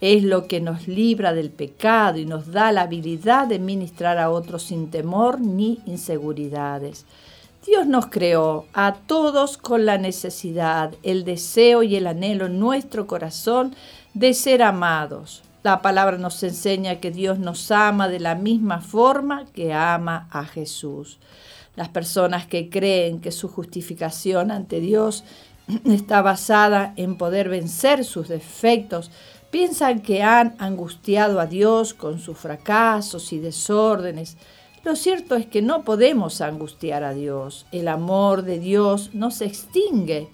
Es 0.00 0.24
lo 0.24 0.48
que 0.48 0.60
nos 0.60 0.88
libra 0.88 1.32
del 1.32 1.50
pecado 1.50 2.18
y 2.18 2.26
nos 2.26 2.50
da 2.50 2.72
la 2.72 2.82
habilidad 2.82 3.46
de 3.46 3.60
ministrar 3.60 4.18
a 4.18 4.30
otros 4.30 4.64
sin 4.64 4.90
temor 4.90 5.40
ni 5.40 5.80
inseguridades. 5.86 7.06
Dios 7.64 7.86
nos 7.86 8.06
creó 8.06 8.66
a 8.72 8.94
todos 8.94 9.56
con 9.56 9.86
la 9.86 9.98
necesidad, 9.98 10.92
el 11.04 11.24
deseo 11.24 11.84
y 11.84 11.94
el 11.94 12.08
anhelo 12.08 12.46
en 12.46 12.58
nuestro 12.58 13.06
corazón 13.06 13.76
de 14.14 14.34
ser 14.34 14.64
amados. 14.64 15.44
La 15.62 15.80
palabra 15.80 16.18
nos 16.18 16.42
enseña 16.42 16.96
que 16.96 17.12
Dios 17.12 17.38
nos 17.38 17.70
ama 17.70 18.08
de 18.08 18.18
la 18.18 18.34
misma 18.34 18.80
forma 18.80 19.46
que 19.54 19.72
ama 19.72 20.26
a 20.32 20.44
Jesús. 20.44 21.20
Las 21.76 21.88
personas 21.88 22.46
que 22.46 22.68
creen 22.68 23.20
que 23.20 23.32
su 23.32 23.48
justificación 23.48 24.50
ante 24.50 24.80
Dios 24.80 25.24
está 25.84 26.22
basada 26.22 26.92
en 26.96 27.16
poder 27.16 27.48
vencer 27.48 28.04
sus 28.04 28.28
defectos, 28.28 29.10
piensan 29.50 30.00
que 30.00 30.22
han 30.22 30.54
angustiado 30.58 31.40
a 31.40 31.46
Dios 31.46 31.94
con 31.94 32.18
sus 32.18 32.38
fracasos 32.38 33.32
y 33.32 33.38
desórdenes 33.38 34.36
lo 34.84 34.96
cierto 34.96 35.36
es 35.36 35.46
que 35.46 35.62
no 35.62 35.84
podemos 35.84 36.40
angustiar 36.40 37.04
a 37.04 37.14
Dios. 37.14 37.66
El 37.70 37.86
amor 37.86 38.42
de 38.42 38.58
Dios 38.58 39.10
no 39.12 39.30
se 39.30 39.44
extingue. 39.44 40.28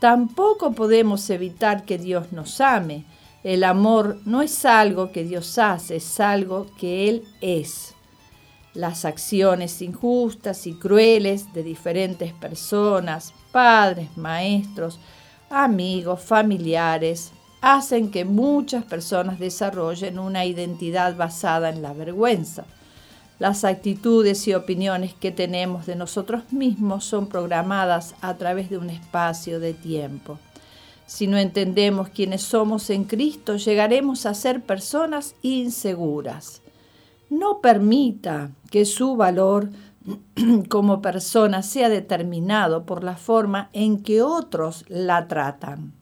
Tampoco 0.00 0.72
podemos 0.72 1.30
evitar 1.30 1.84
que 1.84 1.96
Dios 1.96 2.32
nos 2.32 2.60
ame. 2.60 3.04
El 3.44 3.62
amor 3.62 4.18
no 4.24 4.42
es 4.42 4.64
algo 4.64 5.12
que 5.12 5.22
Dios 5.22 5.58
hace, 5.58 5.96
es 5.96 6.18
algo 6.18 6.66
que 6.76 7.08
Él 7.08 7.24
es. 7.40 7.93
Las 8.74 9.04
acciones 9.04 9.80
injustas 9.82 10.66
y 10.66 10.74
crueles 10.74 11.52
de 11.52 11.62
diferentes 11.62 12.32
personas, 12.32 13.32
padres, 13.52 14.16
maestros, 14.16 14.98
amigos, 15.48 16.20
familiares, 16.20 17.30
hacen 17.60 18.10
que 18.10 18.24
muchas 18.24 18.84
personas 18.84 19.38
desarrollen 19.38 20.18
una 20.18 20.44
identidad 20.44 21.16
basada 21.16 21.70
en 21.70 21.82
la 21.82 21.92
vergüenza. 21.92 22.64
Las 23.38 23.64
actitudes 23.64 24.46
y 24.48 24.54
opiniones 24.54 25.14
que 25.14 25.30
tenemos 25.30 25.86
de 25.86 25.94
nosotros 25.94 26.52
mismos 26.52 27.04
son 27.04 27.28
programadas 27.28 28.16
a 28.20 28.34
través 28.34 28.70
de 28.70 28.78
un 28.78 28.90
espacio 28.90 29.60
de 29.60 29.72
tiempo. 29.72 30.38
Si 31.06 31.28
no 31.28 31.38
entendemos 31.38 32.08
quiénes 32.08 32.42
somos 32.42 32.90
en 32.90 33.04
Cristo, 33.04 33.56
llegaremos 33.56 34.26
a 34.26 34.34
ser 34.34 34.62
personas 34.62 35.36
inseguras. 35.42 36.63
No 37.34 37.60
permita 37.60 38.52
que 38.70 38.84
su 38.84 39.16
valor 39.16 39.70
como 40.68 41.02
persona 41.02 41.64
sea 41.64 41.88
determinado 41.88 42.84
por 42.84 43.02
la 43.02 43.16
forma 43.16 43.70
en 43.72 44.04
que 44.04 44.22
otros 44.22 44.84
la 44.86 45.26
tratan. 45.26 45.92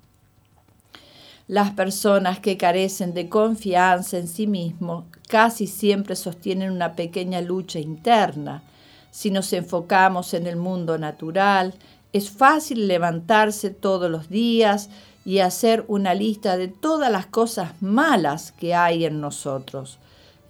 Las 1.48 1.70
personas 1.70 2.38
que 2.38 2.58
carecen 2.58 3.14
de 3.14 3.30
confianza 3.30 4.18
en 4.18 4.28
sí 4.28 4.46
mismos 4.46 5.06
casi 5.26 5.66
siempre 5.66 6.16
sostienen 6.16 6.70
una 6.70 6.92
pequeña 6.92 7.40
lucha 7.40 7.78
interna. 7.78 8.62
Si 9.10 9.30
nos 9.30 9.54
enfocamos 9.54 10.34
en 10.34 10.46
el 10.46 10.56
mundo 10.56 10.98
natural, 10.98 11.72
es 12.12 12.28
fácil 12.28 12.86
levantarse 12.86 13.70
todos 13.70 14.10
los 14.10 14.28
días 14.28 14.90
y 15.24 15.38
hacer 15.38 15.86
una 15.88 16.12
lista 16.12 16.58
de 16.58 16.68
todas 16.68 17.10
las 17.10 17.24
cosas 17.24 17.80
malas 17.80 18.52
que 18.52 18.74
hay 18.74 19.06
en 19.06 19.22
nosotros. 19.22 19.98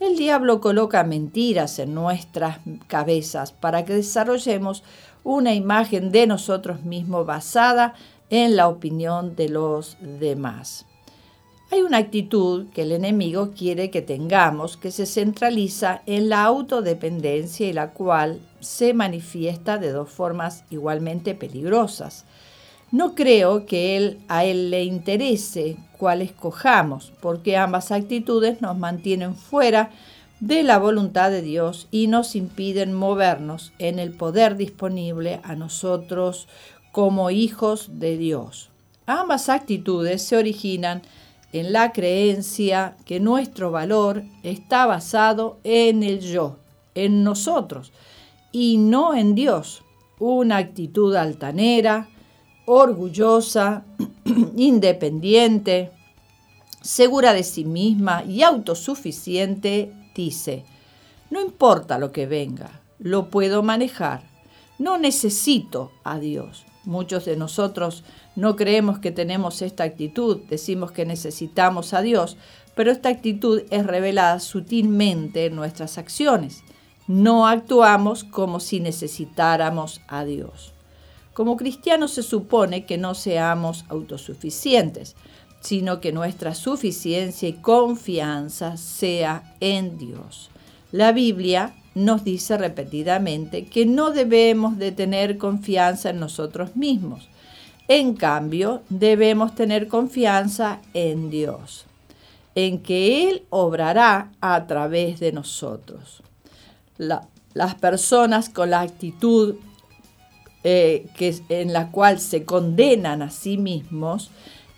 El 0.02 0.16
diablo 0.16 0.60
coloca 0.60 1.04
mentiras 1.04 1.78
en 1.78 1.94
nuestras 1.94 2.58
cabezas 2.88 3.52
para 3.52 3.84
que 3.84 3.94
desarrollemos 3.94 4.82
una 5.22 5.54
imagen 5.54 6.10
de 6.10 6.26
nosotros 6.26 6.82
mismos 6.82 7.24
basada 7.24 7.94
en 8.28 8.56
la 8.56 8.66
opinión 8.66 9.36
de 9.36 9.48
los 9.48 9.96
demás. 10.00 10.86
Hay 11.70 11.82
una 11.82 11.98
actitud 11.98 12.66
que 12.74 12.82
el 12.82 12.90
enemigo 12.90 13.52
quiere 13.56 13.92
que 13.92 14.02
tengamos 14.02 14.76
que 14.76 14.90
se 14.90 15.06
centraliza 15.06 16.02
en 16.06 16.28
la 16.28 16.42
autodependencia 16.42 17.68
y 17.68 17.72
la 17.72 17.92
cual 17.92 18.40
se 18.58 18.94
manifiesta 18.94 19.78
de 19.78 19.92
dos 19.92 20.10
formas 20.10 20.64
igualmente 20.70 21.36
peligrosas. 21.36 22.24
No 22.92 23.14
creo 23.14 23.64
que 23.64 23.96
él, 23.96 24.20
a 24.28 24.44
él 24.44 24.70
le 24.70 24.84
interese 24.84 25.78
cuál 25.96 26.20
escojamos, 26.20 27.10
porque 27.20 27.56
ambas 27.56 27.90
actitudes 27.90 28.60
nos 28.60 28.76
mantienen 28.76 29.34
fuera 29.34 29.90
de 30.40 30.62
la 30.62 30.78
voluntad 30.78 31.30
de 31.30 31.40
Dios 31.40 31.88
y 31.90 32.06
nos 32.06 32.36
impiden 32.36 32.92
movernos 32.92 33.72
en 33.78 33.98
el 33.98 34.12
poder 34.12 34.56
disponible 34.56 35.40
a 35.42 35.54
nosotros 35.54 36.48
como 36.92 37.30
hijos 37.30 37.98
de 37.98 38.18
Dios. 38.18 38.68
Ambas 39.06 39.48
actitudes 39.48 40.20
se 40.22 40.36
originan 40.36 41.00
en 41.54 41.72
la 41.72 41.92
creencia 41.92 42.96
que 43.06 43.20
nuestro 43.20 43.70
valor 43.70 44.22
está 44.42 44.84
basado 44.84 45.58
en 45.64 46.02
el 46.02 46.20
yo, 46.20 46.56
en 46.94 47.24
nosotros, 47.24 47.90
y 48.52 48.76
no 48.76 49.14
en 49.14 49.34
Dios. 49.34 49.82
Una 50.18 50.58
actitud 50.58 51.14
altanera, 51.16 52.08
orgullosa, 52.64 53.84
independiente, 54.56 55.90
segura 56.82 57.32
de 57.32 57.44
sí 57.44 57.64
misma 57.64 58.24
y 58.24 58.42
autosuficiente, 58.42 59.92
dice, 60.14 60.64
no 61.30 61.40
importa 61.40 61.98
lo 61.98 62.12
que 62.12 62.26
venga, 62.26 62.80
lo 62.98 63.30
puedo 63.30 63.62
manejar, 63.62 64.22
no 64.78 64.98
necesito 64.98 65.92
a 66.04 66.18
Dios. 66.18 66.64
Muchos 66.84 67.24
de 67.26 67.36
nosotros 67.36 68.02
no 68.34 68.56
creemos 68.56 68.98
que 68.98 69.12
tenemos 69.12 69.62
esta 69.62 69.84
actitud, 69.84 70.40
decimos 70.50 70.90
que 70.90 71.06
necesitamos 71.06 71.94
a 71.94 72.02
Dios, 72.02 72.36
pero 72.74 72.90
esta 72.90 73.08
actitud 73.08 73.62
es 73.70 73.86
revelada 73.86 74.40
sutilmente 74.40 75.46
en 75.46 75.54
nuestras 75.54 75.98
acciones. 75.98 76.64
No 77.06 77.46
actuamos 77.46 78.24
como 78.24 78.58
si 78.58 78.80
necesitáramos 78.80 80.00
a 80.08 80.24
Dios. 80.24 80.71
Como 81.34 81.56
cristianos 81.56 82.12
se 82.12 82.22
supone 82.22 82.84
que 82.84 82.98
no 82.98 83.14
seamos 83.14 83.84
autosuficientes, 83.88 85.16
sino 85.60 86.00
que 86.00 86.12
nuestra 86.12 86.54
suficiencia 86.54 87.48
y 87.48 87.54
confianza 87.54 88.76
sea 88.76 89.54
en 89.60 89.96
Dios. 89.96 90.50
La 90.90 91.12
Biblia 91.12 91.74
nos 91.94 92.24
dice 92.24 92.58
repetidamente 92.58 93.64
que 93.66 93.86
no 93.86 94.10
debemos 94.10 94.76
de 94.78 94.92
tener 94.92 95.38
confianza 95.38 96.10
en 96.10 96.20
nosotros 96.20 96.76
mismos. 96.76 97.28
En 97.88 98.14
cambio, 98.14 98.82
debemos 98.88 99.54
tener 99.54 99.88
confianza 99.88 100.80
en 100.94 101.30
Dios, 101.30 101.86
en 102.54 102.82
que 102.82 103.28
Él 103.28 103.42
obrará 103.50 104.32
a 104.40 104.66
través 104.66 105.20
de 105.20 105.32
nosotros. 105.32 106.22
las 107.54 107.74
personas 107.74 108.48
con 108.48 108.70
la 108.70 108.80
actitud 108.80 109.56
eh, 110.64 111.06
que, 111.16 111.34
en 111.48 111.72
la 111.72 111.90
cual 111.90 112.20
se 112.20 112.44
condenan 112.44 113.22
a 113.22 113.30
sí 113.30 113.58
mismos, 113.58 114.30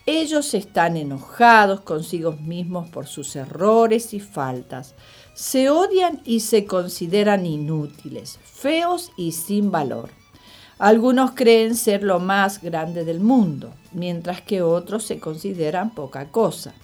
ellos 0.06 0.52
están 0.54 0.96
enojados 0.96 1.80
consigo 1.80 2.32
mismos 2.32 2.88
por 2.90 3.06
sus 3.06 3.36
errores 3.36 4.12
y 4.12 4.20
faltas. 4.20 4.94
Se 5.34 5.70
odian 5.70 6.20
y 6.24 6.40
se 6.40 6.66
consideran 6.66 7.46
inútiles, 7.46 8.38
feos 8.44 9.12
y 9.16 9.32
sin 9.32 9.70
valor. 9.70 10.10
Algunos 10.78 11.32
creen 11.32 11.74
ser 11.74 12.02
lo 12.02 12.18
más 12.18 12.60
grande 12.60 13.04
del 13.04 13.20
mundo, 13.20 13.72
mientras 13.92 14.42
que 14.42 14.62
otros 14.62 15.04
se 15.04 15.18
consideran 15.20 15.94
poca 15.94 16.30
cosa. 16.30 16.74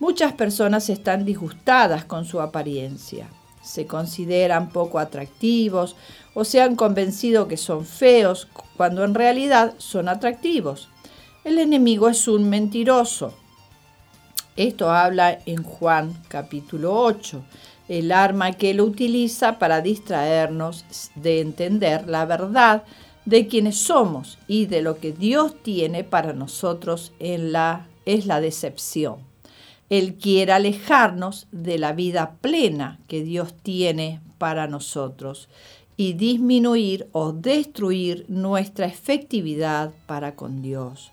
Muchas 0.00 0.32
personas 0.32 0.88
están 0.90 1.24
disgustadas 1.24 2.04
con 2.04 2.24
su 2.24 2.40
apariencia. 2.40 3.28
Se 3.68 3.86
consideran 3.86 4.70
poco 4.70 4.98
atractivos 4.98 5.94
o 6.32 6.44
se 6.44 6.62
han 6.62 6.74
convencido 6.74 7.48
que 7.48 7.58
son 7.58 7.84
feos 7.84 8.48
cuando 8.78 9.04
en 9.04 9.14
realidad 9.14 9.74
son 9.76 10.08
atractivos. 10.08 10.88
El 11.44 11.58
enemigo 11.58 12.08
es 12.08 12.26
un 12.28 12.48
mentiroso. 12.48 13.34
Esto 14.56 14.90
habla 14.90 15.38
en 15.44 15.62
Juan 15.62 16.14
capítulo 16.28 16.98
8, 16.98 17.44
el 17.88 18.10
arma 18.10 18.52
que 18.52 18.70
él 18.70 18.80
utiliza 18.80 19.58
para 19.58 19.82
distraernos 19.82 20.86
de 21.14 21.42
entender 21.42 22.08
la 22.08 22.24
verdad 22.24 22.84
de 23.26 23.48
quienes 23.48 23.76
somos 23.76 24.38
y 24.48 24.64
de 24.64 24.80
lo 24.80 24.98
que 24.98 25.12
Dios 25.12 25.62
tiene 25.62 26.04
para 26.04 26.32
nosotros 26.32 27.12
en 27.18 27.52
la, 27.52 27.86
es 28.06 28.24
la 28.24 28.40
decepción. 28.40 29.27
Él 29.90 30.16
quiere 30.16 30.52
alejarnos 30.52 31.46
de 31.50 31.78
la 31.78 31.92
vida 31.92 32.36
plena 32.40 32.98
que 33.08 33.22
Dios 33.22 33.54
tiene 33.62 34.20
para 34.38 34.66
nosotros 34.66 35.48
y 35.96 36.12
disminuir 36.12 37.08
o 37.12 37.32
destruir 37.32 38.24
nuestra 38.28 38.86
efectividad 38.86 39.92
para 40.06 40.36
con 40.36 40.62
Dios. 40.62 41.10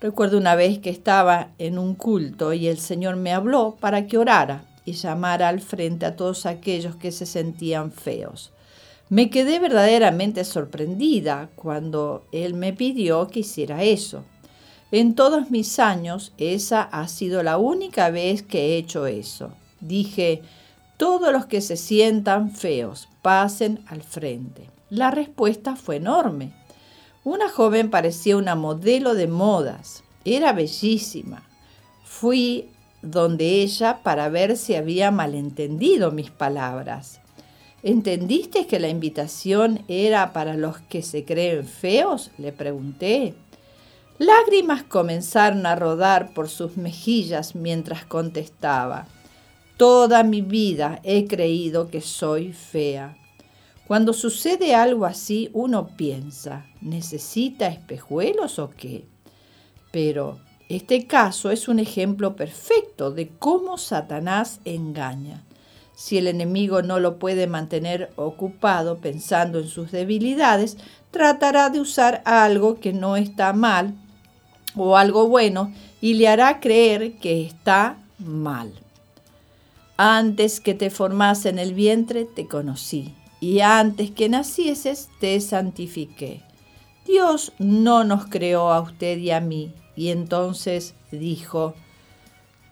Recuerdo 0.00 0.38
una 0.38 0.54
vez 0.54 0.78
que 0.78 0.90
estaba 0.90 1.50
en 1.58 1.78
un 1.78 1.94
culto 1.94 2.52
y 2.52 2.66
el 2.68 2.78
Señor 2.78 3.16
me 3.16 3.32
habló 3.32 3.76
para 3.78 4.06
que 4.06 4.16
orara 4.16 4.64
y 4.84 4.92
llamara 4.92 5.48
al 5.48 5.60
frente 5.60 6.06
a 6.06 6.16
todos 6.16 6.46
aquellos 6.46 6.96
que 6.96 7.12
se 7.12 7.26
sentían 7.26 7.92
feos. 7.92 8.52
Me 9.10 9.28
quedé 9.30 9.58
verdaderamente 9.58 10.44
sorprendida 10.44 11.50
cuando 11.54 12.26
Él 12.32 12.54
me 12.54 12.72
pidió 12.72 13.28
que 13.28 13.40
hiciera 13.40 13.82
eso. 13.82 14.24
En 14.90 15.14
todos 15.14 15.50
mis 15.50 15.78
años, 15.78 16.32
esa 16.38 16.82
ha 16.82 17.08
sido 17.08 17.42
la 17.42 17.58
única 17.58 18.08
vez 18.10 18.42
que 18.42 18.60
he 18.60 18.76
hecho 18.78 19.06
eso. 19.06 19.50
Dije, 19.80 20.42
todos 20.96 21.30
los 21.30 21.44
que 21.44 21.60
se 21.60 21.76
sientan 21.76 22.50
feos, 22.50 23.08
pasen 23.20 23.80
al 23.86 24.02
frente. 24.02 24.70
La 24.88 25.10
respuesta 25.10 25.76
fue 25.76 25.96
enorme. 25.96 26.52
Una 27.22 27.50
joven 27.50 27.90
parecía 27.90 28.38
una 28.38 28.54
modelo 28.54 29.14
de 29.14 29.26
modas. 29.26 30.02
Era 30.24 30.54
bellísima. 30.54 31.42
Fui 32.02 32.70
donde 33.02 33.62
ella 33.62 34.00
para 34.02 34.30
ver 34.30 34.56
si 34.56 34.74
había 34.74 35.10
malentendido 35.10 36.10
mis 36.12 36.30
palabras. 36.30 37.20
¿Entendiste 37.82 38.66
que 38.66 38.80
la 38.80 38.88
invitación 38.88 39.84
era 39.86 40.32
para 40.32 40.54
los 40.54 40.78
que 40.78 41.02
se 41.02 41.24
creen 41.24 41.66
feos? 41.66 42.30
le 42.38 42.52
pregunté. 42.52 43.34
Lágrimas 44.18 44.82
comenzaron 44.82 45.64
a 45.64 45.76
rodar 45.76 46.34
por 46.34 46.48
sus 46.48 46.76
mejillas 46.76 47.54
mientras 47.54 48.04
contestaba. 48.04 49.06
Toda 49.76 50.24
mi 50.24 50.42
vida 50.42 50.98
he 51.04 51.28
creído 51.28 51.88
que 51.88 52.00
soy 52.00 52.52
fea. 52.52 53.16
Cuando 53.86 54.12
sucede 54.12 54.74
algo 54.74 55.06
así, 55.06 55.50
uno 55.52 55.96
piensa, 55.96 56.66
¿necesita 56.80 57.68
espejuelos 57.68 58.58
o 58.58 58.70
qué? 58.70 59.06
Pero 59.92 60.40
este 60.68 61.06
caso 61.06 61.52
es 61.52 61.68
un 61.68 61.78
ejemplo 61.78 62.34
perfecto 62.34 63.12
de 63.12 63.28
cómo 63.38 63.78
Satanás 63.78 64.58
engaña. 64.64 65.44
Si 65.94 66.18
el 66.18 66.26
enemigo 66.26 66.82
no 66.82 66.98
lo 66.98 67.20
puede 67.20 67.46
mantener 67.46 68.10
ocupado 68.16 68.98
pensando 68.98 69.60
en 69.60 69.68
sus 69.68 69.92
debilidades, 69.92 70.76
tratará 71.12 71.70
de 71.70 71.80
usar 71.80 72.20
algo 72.24 72.80
que 72.80 72.92
no 72.92 73.16
está 73.16 73.52
mal 73.52 73.94
o 74.74 74.96
algo 74.96 75.28
bueno 75.28 75.72
y 76.00 76.14
le 76.14 76.28
hará 76.28 76.60
creer 76.60 77.14
que 77.18 77.42
está 77.42 77.98
mal. 78.18 78.72
Antes 79.96 80.60
que 80.60 80.74
te 80.74 80.90
formase 80.90 81.48
en 81.48 81.58
el 81.58 81.74
vientre, 81.74 82.24
te 82.24 82.46
conocí 82.46 83.14
y 83.40 83.60
antes 83.60 84.10
que 84.10 84.28
nacieses 84.28 85.08
te 85.20 85.40
santifiqué. 85.40 86.42
Dios 87.06 87.52
no 87.58 88.04
nos 88.04 88.26
creó 88.26 88.70
a 88.70 88.80
usted 88.80 89.18
y 89.18 89.30
a 89.30 89.40
mí, 89.40 89.72
y 89.96 90.10
entonces 90.10 90.94
dijo, 91.10 91.74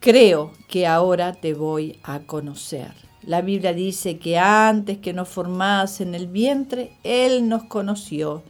creo 0.00 0.52
que 0.68 0.86
ahora 0.86 1.32
te 1.32 1.54
voy 1.54 1.98
a 2.02 2.20
conocer. 2.20 2.92
La 3.22 3.40
Biblia 3.40 3.72
dice 3.72 4.18
que 4.18 4.38
antes 4.38 4.98
que 4.98 5.12
nos 5.12 5.28
formase 5.28 6.02
en 6.04 6.14
el 6.14 6.28
vientre, 6.28 6.92
Él 7.02 7.48
nos 7.48 7.64
conoció 7.64 8.42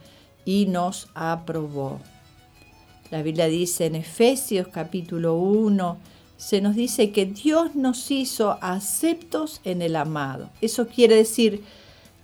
y 0.45 0.67
nos 0.67 1.07
aprobó. 1.15 1.99
La 3.09 3.21
Biblia 3.21 3.47
dice 3.47 3.85
en 3.85 3.95
Efesios 3.95 4.67
capítulo 4.67 5.35
1, 5.35 5.97
se 6.35 6.59
nos 6.61 6.75
dice 6.75 7.11
que 7.11 7.25
Dios 7.25 7.73
nos 7.75 8.11
hizo 8.11 8.57
aceptos 8.61 9.61
en 9.63 9.81
el 9.81 9.95
amado. 9.95 10.49
Eso 10.61 10.87
quiere 10.87 11.15
decir 11.15 11.63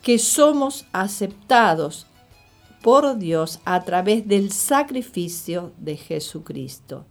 que 0.01 0.19
somos 0.19 0.85
aceptados 0.91 2.05
por 2.81 3.17
Dios 3.17 3.61
a 3.63 3.83
través 3.83 4.27
del 4.27 4.51
sacrificio 4.51 5.71
de 5.77 5.95
Jesucristo. 5.95 7.05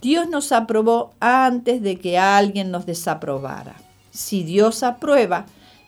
Dios 0.00 0.28
nos 0.28 0.50
aprobó 0.50 1.12
antes 1.20 1.82
de 1.82 1.98
que 1.98 2.18
alguien 2.18 2.70
nos 2.70 2.86
desaprobara. 2.86 3.76
Si 4.10 4.42
Dios 4.42 4.82
aprueba 4.82 5.44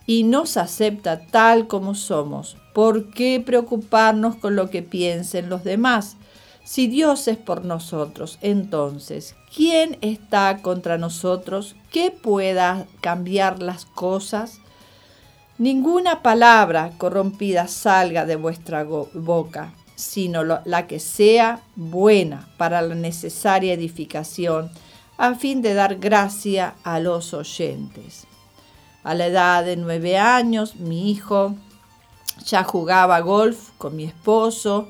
y 0.07 0.25
nos 0.25 0.59
acepta 0.59 1.27
tal 1.27 1.67
como 1.69 1.95
somos, 1.95 2.59
¿por 2.75 3.11
qué 3.11 3.43
preocuparnos 3.45 4.37
con 4.37 4.55
lo 4.57 4.69
que 4.69 4.83
piensen 4.83 5.49
los 5.49 5.65
demás? 5.65 6.19
Si 6.65 6.87
Dios 6.87 7.29
es 7.29 7.37
por 7.37 7.67
nosotros, 7.67 8.39
entonces, 8.41 9.37
¿quién 9.55 9.99
está 10.01 10.63
contra 10.63 10.97
nosotros 10.97 11.77
que 11.93 12.11
pueda 12.11 12.87
cambiar 13.03 13.63
las 13.63 13.85
cosas? 13.85 14.61
Ninguna 15.59 16.23
palabra 16.23 16.93
corrompida 16.97 17.69
salga 17.69 18.25
de 18.25 18.37
vuestra 18.37 18.83
boca, 18.83 19.75
sino 19.95 20.43
la 20.43 20.87
que 20.87 20.99
sea 21.01 21.61
buena 21.77 22.49
para 22.57 22.81
la 22.81 22.95
necesaria 22.95 23.75
edificación, 23.75 24.71
a 25.19 25.35
fin 25.35 25.61
de 25.61 25.75
dar 25.75 25.97
gracia 25.97 26.75
a 26.83 26.99
los 26.99 27.35
oyentes. 27.35 28.27
A 29.05 29.15
la 29.15 29.27
edad 29.27 29.65
de 29.65 29.77
nueve 29.77 30.17
años, 30.17 30.77
mi 30.77 31.11
hijo 31.11 31.55
ya 32.47 32.65
jugaba 32.65 33.21
golf 33.21 33.69
con 33.77 33.95
mi 33.95 34.05
esposo. 34.05 34.89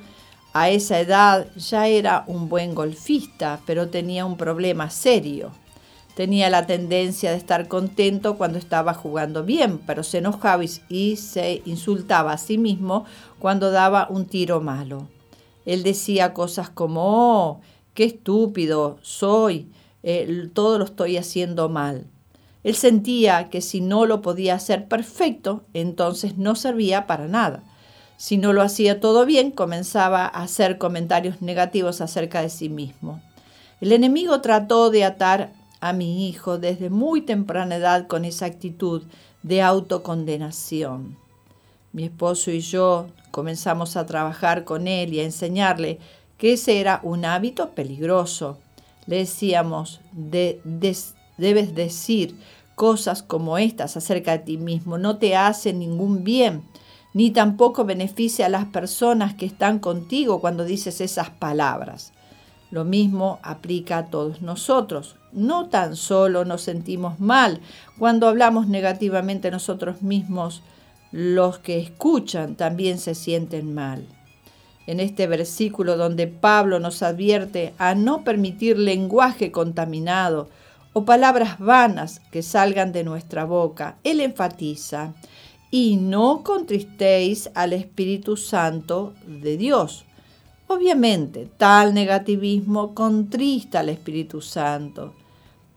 A 0.55 0.71
esa 0.71 0.99
edad 1.01 1.47
ya 1.57 1.89
era 1.89 2.25
un 2.27 2.49
buen 2.49 2.75
golfista, 2.75 3.61
pero 3.67 3.91
tenía 3.91 4.25
un 4.25 4.39
problema 4.39 4.89
serio 4.89 5.53
Tenía 6.15 6.49
la 6.49 6.65
tendencia 6.65 7.33
de 7.33 7.37
estar 7.37 7.67
contento 7.67 8.37
cuando 8.37 8.57
estaba 8.57 8.95
jugando 8.95 9.43
bien, 9.43 9.79
pero 9.79 10.05
se 10.05 10.19
enojaba 10.19 10.63
y 10.89 11.17
se 11.17 11.63
insultaba 11.65 12.33
a 12.33 12.39
sí 12.39 12.57
mismo 12.57 13.05
cuando 13.41 13.73
daba 13.73 14.07
un 14.09 14.27
tiro 14.27 14.61
malo. 14.61 15.09
Él 15.67 15.83
decía 15.83 16.33
cosas 16.33 16.71
como, 16.71 17.01
oh, 17.05 17.61
qué 17.95 18.05
estúpido 18.05 18.99
soy, 19.03 19.73
eh, 20.05 20.49
todo 20.53 20.79
lo 20.79 20.85
estoy 20.85 21.17
haciendo 21.17 21.69
mal. 21.69 22.07
Él 22.63 22.77
sentía 22.77 23.51
que 23.51 23.61
si 23.61 23.81
no 23.81 24.07
lo 24.07 24.23
podía 24.23 24.55
hacer 24.55 24.87
perfecto, 24.87 25.65
entonces 25.75 26.39
no 26.39 26.55
servía 26.55 27.09
para 27.09 27.27
nada. 27.27 27.65
Si 28.17 28.37
no 28.39 28.53
lo 28.53 28.63
hacía 28.63 29.01
todo 29.01 29.27
bien, 29.27 29.51
comenzaba 29.51 30.25
a 30.25 30.43
hacer 30.43 30.79
comentarios 30.79 31.43
negativos 31.43 32.01
acerca 32.01 32.41
de 32.43 32.49
sí 32.49 32.69
mismo. 32.69 33.21
El 33.81 33.93
enemigo 33.93 34.41
trató 34.41 34.91
de 34.91 35.05
atar 35.05 35.53
a 35.81 35.93
mi 35.93 36.29
hijo 36.29 36.59
desde 36.59 36.91
muy 36.91 37.21
temprana 37.21 37.77
edad 37.77 38.07
con 38.07 38.25
esa 38.25 38.47
actitud 38.47 39.03
de 39.43 39.61
autocondenación. 39.61 41.19
Mi 41.93 42.05
esposo 42.05 42.51
y 42.51 42.61
yo 42.61 43.09
comenzamos 43.31 43.97
a 43.97 44.07
trabajar 44.07 44.65
con 44.65 44.89
él 44.89 45.13
y 45.13 45.21
a 45.21 45.25
enseñarle 45.25 45.99
que 46.39 46.55
ese 46.55 46.81
era 46.81 47.01
un 47.03 47.25
hábito 47.25 47.71
peligroso. 47.71 48.59
Le 49.07 49.19
decíamos, 49.19 50.01
debes 50.13 51.75
decir 51.75 52.37
cosas 52.75 53.23
como 53.23 53.59
estas 53.59 53.97
acerca 53.97 54.33
de 54.33 54.39
ti 54.41 54.57
mismo 54.57 54.99
no 54.99 55.19
te 55.19 55.37
hacen 55.37 55.79
ningún 55.79 56.25
bien, 56.25 56.65
ni 57.15 57.31
tampoco 57.31 57.85
beneficia 57.85 58.47
a 58.47 58.51
las 58.51 58.67
personas 58.67 59.35
que 59.35 59.47
están 59.47 59.79
contigo 59.79 60.41
cuando 60.41 60.65
dices 60.65 61.01
esas 61.01 61.31
palabras. 61.31 62.13
Lo 62.71 62.85
mismo 62.85 63.39
aplica 63.43 63.99
a 63.99 64.07
todos 64.07 64.43
nosotros. 64.43 65.17
No 65.33 65.69
tan 65.69 65.97
solo 65.97 66.45
nos 66.45 66.63
sentimos 66.63 67.21
mal 67.21 67.61
cuando 67.99 68.29
hablamos 68.29 68.67
negativamente 68.67 69.51
nosotros 69.51 70.03
mismos, 70.03 70.63
los 71.13 71.59
que 71.61 71.79
escuchan 71.79 72.57
también 72.57 72.99
se 72.99 73.15
sienten 73.15 73.73
mal. 73.75 74.05
En 74.87 74.99
este 74.99 75.29
versículo 75.29 75.97
donde 75.97 76.27
Pablo 76.27 76.81
nos 76.81 77.03
advierte 77.03 77.73
a 77.79 77.95
no 77.95 78.25
permitir 78.25 78.77
lenguaje 78.77 79.53
contaminado, 79.53 80.49
o 80.95 81.05
palabras 81.05 81.59
vanas 81.59 82.21
que 82.31 82.43
salgan 82.43 82.93
de 82.93 83.05
nuestra 83.05 83.45
boca. 83.45 83.97
Él 84.05 84.21
enfatiza, 84.21 85.13
y 85.75 85.97
no 85.97 86.45
contristéis 86.45 87.51
al 87.53 87.73
Espíritu 87.73 88.37
Santo 88.37 89.13
de 89.27 89.57
Dios. 89.57 90.05
Obviamente, 90.69 91.49
tal 91.57 91.95
negativismo 91.95 92.95
contrista 92.95 93.81
al 93.81 93.89
Espíritu 93.89 94.41
Santo, 94.41 95.15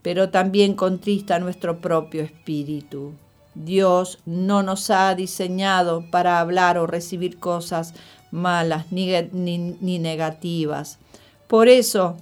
pero 0.03 0.29
también 0.29 0.75
contrista 0.75 1.39
nuestro 1.39 1.81
propio 1.81 2.21
espíritu. 2.21 3.13
Dios 3.55 4.19
no 4.27 4.61
nos 4.61 4.91
ha 4.91 5.15
diseñado 5.15 6.05
para 6.11 6.41
hablar 6.41 6.77
o 6.77 6.85
recibir 6.85 7.39
cosas 7.39 7.95
malas 8.29 8.91
ni, 8.91 9.09
ni 9.23 9.97
negativas. 9.97 10.99
Por 11.47 11.69
eso 11.69 12.17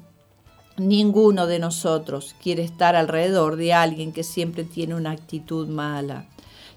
Ninguno 0.77 1.47
de 1.47 1.57
nosotros 1.57 2.35
quiere 2.43 2.61
estar 2.61 2.97
alrededor 2.97 3.55
de 3.55 3.71
alguien 3.71 4.11
que 4.11 4.23
siempre 4.23 4.65
tiene 4.65 4.93
una 4.93 5.11
actitud 5.11 5.69
mala. 5.69 6.25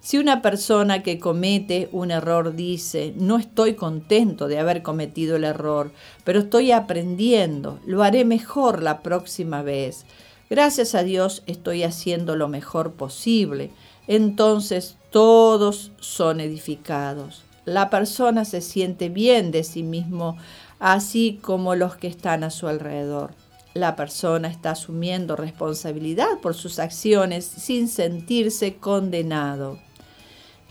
Si 0.09 0.17
una 0.17 0.41
persona 0.41 1.03
que 1.03 1.19
comete 1.19 1.91
un 1.93 2.11
error 2.11 2.57
dice, 2.57 3.13
no 3.19 3.37
estoy 3.37 3.75
contento 3.75 4.49
de 4.49 4.59
haber 4.59 4.83
cometido 4.83 5.37
el 5.37 5.45
error, 5.45 5.93
pero 6.25 6.39
estoy 6.39 6.73
aprendiendo, 6.73 7.79
lo 7.85 8.03
haré 8.03 8.25
mejor 8.25 8.83
la 8.83 9.03
próxima 9.03 9.61
vez. 9.61 10.07
Gracias 10.49 10.95
a 10.95 11.03
Dios 11.03 11.43
estoy 11.45 11.83
haciendo 11.83 12.37
lo 12.37 12.49
mejor 12.49 12.93
posible. 12.93 13.71
Entonces 14.07 14.97
todos 15.11 15.93
son 16.01 16.41
edificados. 16.41 17.43
La 17.67 17.91
persona 17.91 18.47
se 18.47 18.63
siente 18.63 19.11
bien 19.11 19.51
de 19.51 19.63
sí 19.63 19.83
mismo, 19.83 20.39
así 20.79 21.39
como 21.43 21.75
los 21.75 21.97
que 21.97 22.07
están 22.07 22.45
a 22.45 22.51
su 22.51 22.67
alrededor 22.67 23.35
la 23.75 23.95
persona 23.95 24.49
está 24.49 24.73
asumiendo 24.73 25.37
responsabilidad 25.37 26.41
por 26.43 26.55
sus 26.55 26.81
acciones 26.81 27.45
sin 27.45 27.87
sentirse 27.87 28.75
condenado. 28.77 29.79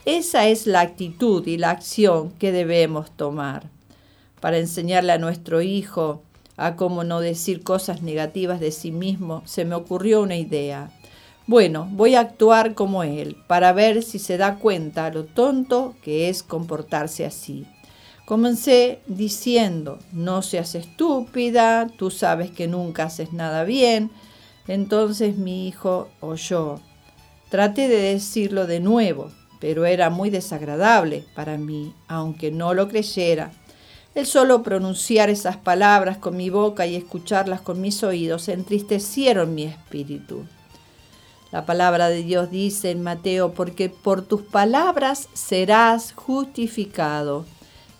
Esa 0.04 0.46
es 0.46 0.66
la 0.66 0.80
actitud 0.80 1.46
y 1.46 1.58
la 1.58 1.70
acción 1.70 2.30
que 2.30 2.52
debemos 2.52 3.10
tomar. 3.10 3.68
Para 4.40 4.58
enseñarle 4.58 5.12
a 5.12 5.18
nuestro 5.18 5.60
hijo 5.62 6.22
a 6.56 6.76
cómo 6.76 7.04
no 7.04 7.20
decir 7.20 7.62
cosas 7.62 8.02
negativas 8.02 8.60
de 8.60 8.70
sí 8.70 8.90
mismo, 8.90 9.42
se 9.44 9.64
me 9.64 9.74
ocurrió 9.74 10.22
una 10.22 10.36
idea. 10.36 10.90
Bueno, 11.46 11.88
voy 11.92 12.14
a 12.14 12.20
actuar 12.20 12.74
como 12.74 13.02
él 13.02 13.36
para 13.46 13.72
ver 13.72 14.02
si 14.02 14.18
se 14.18 14.36
da 14.36 14.56
cuenta 14.56 15.10
lo 15.10 15.24
tonto 15.24 15.94
que 16.02 16.28
es 16.28 16.42
comportarse 16.42 17.24
así. 17.24 17.66
Comencé 18.26 19.00
diciendo, 19.06 19.98
no 20.12 20.42
seas 20.42 20.74
estúpida, 20.74 21.86
tú 21.96 22.10
sabes 22.10 22.50
que 22.50 22.68
nunca 22.68 23.04
haces 23.04 23.32
nada 23.32 23.64
bien. 23.64 24.10
Entonces 24.66 25.38
mi 25.38 25.66
hijo 25.66 26.10
oyó. 26.20 26.80
Traté 27.48 27.88
de 27.88 28.12
decirlo 28.12 28.66
de 28.66 28.80
nuevo, 28.80 29.30
pero 29.60 29.86
era 29.86 30.10
muy 30.10 30.30
desagradable 30.30 31.24
para 31.34 31.56
mí, 31.58 31.94
aunque 32.06 32.50
no 32.50 32.74
lo 32.74 32.88
creyera. 32.88 33.52
El 34.14 34.26
solo 34.26 34.62
pronunciar 34.62 35.30
esas 35.30 35.56
palabras 35.56 36.18
con 36.18 36.36
mi 36.36 36.50
boca 36.50 36.86
y 36.86 36.96
escucharlas 36.96 37.60
con 37.60 37.80
mis 37.80 38.02
oídos 38.02 38.48
entristecieron 38.48 39.54
mi 39.54 39.64
espíritu. 39.64 40.44
La 41.50 41.64
palabra 41.64 42.08
de 42.08 42.22
Dios 42.22 42.50
dice 42.50 42.90
en 42.90 43.02
Mateo, 43.02 43.52
porque 43.52 43.88
por 43.88 44.22
tus 44.22 44.42
palabras 44.42 45.28
serás 45.32 46.12
justificado 46.12 47.46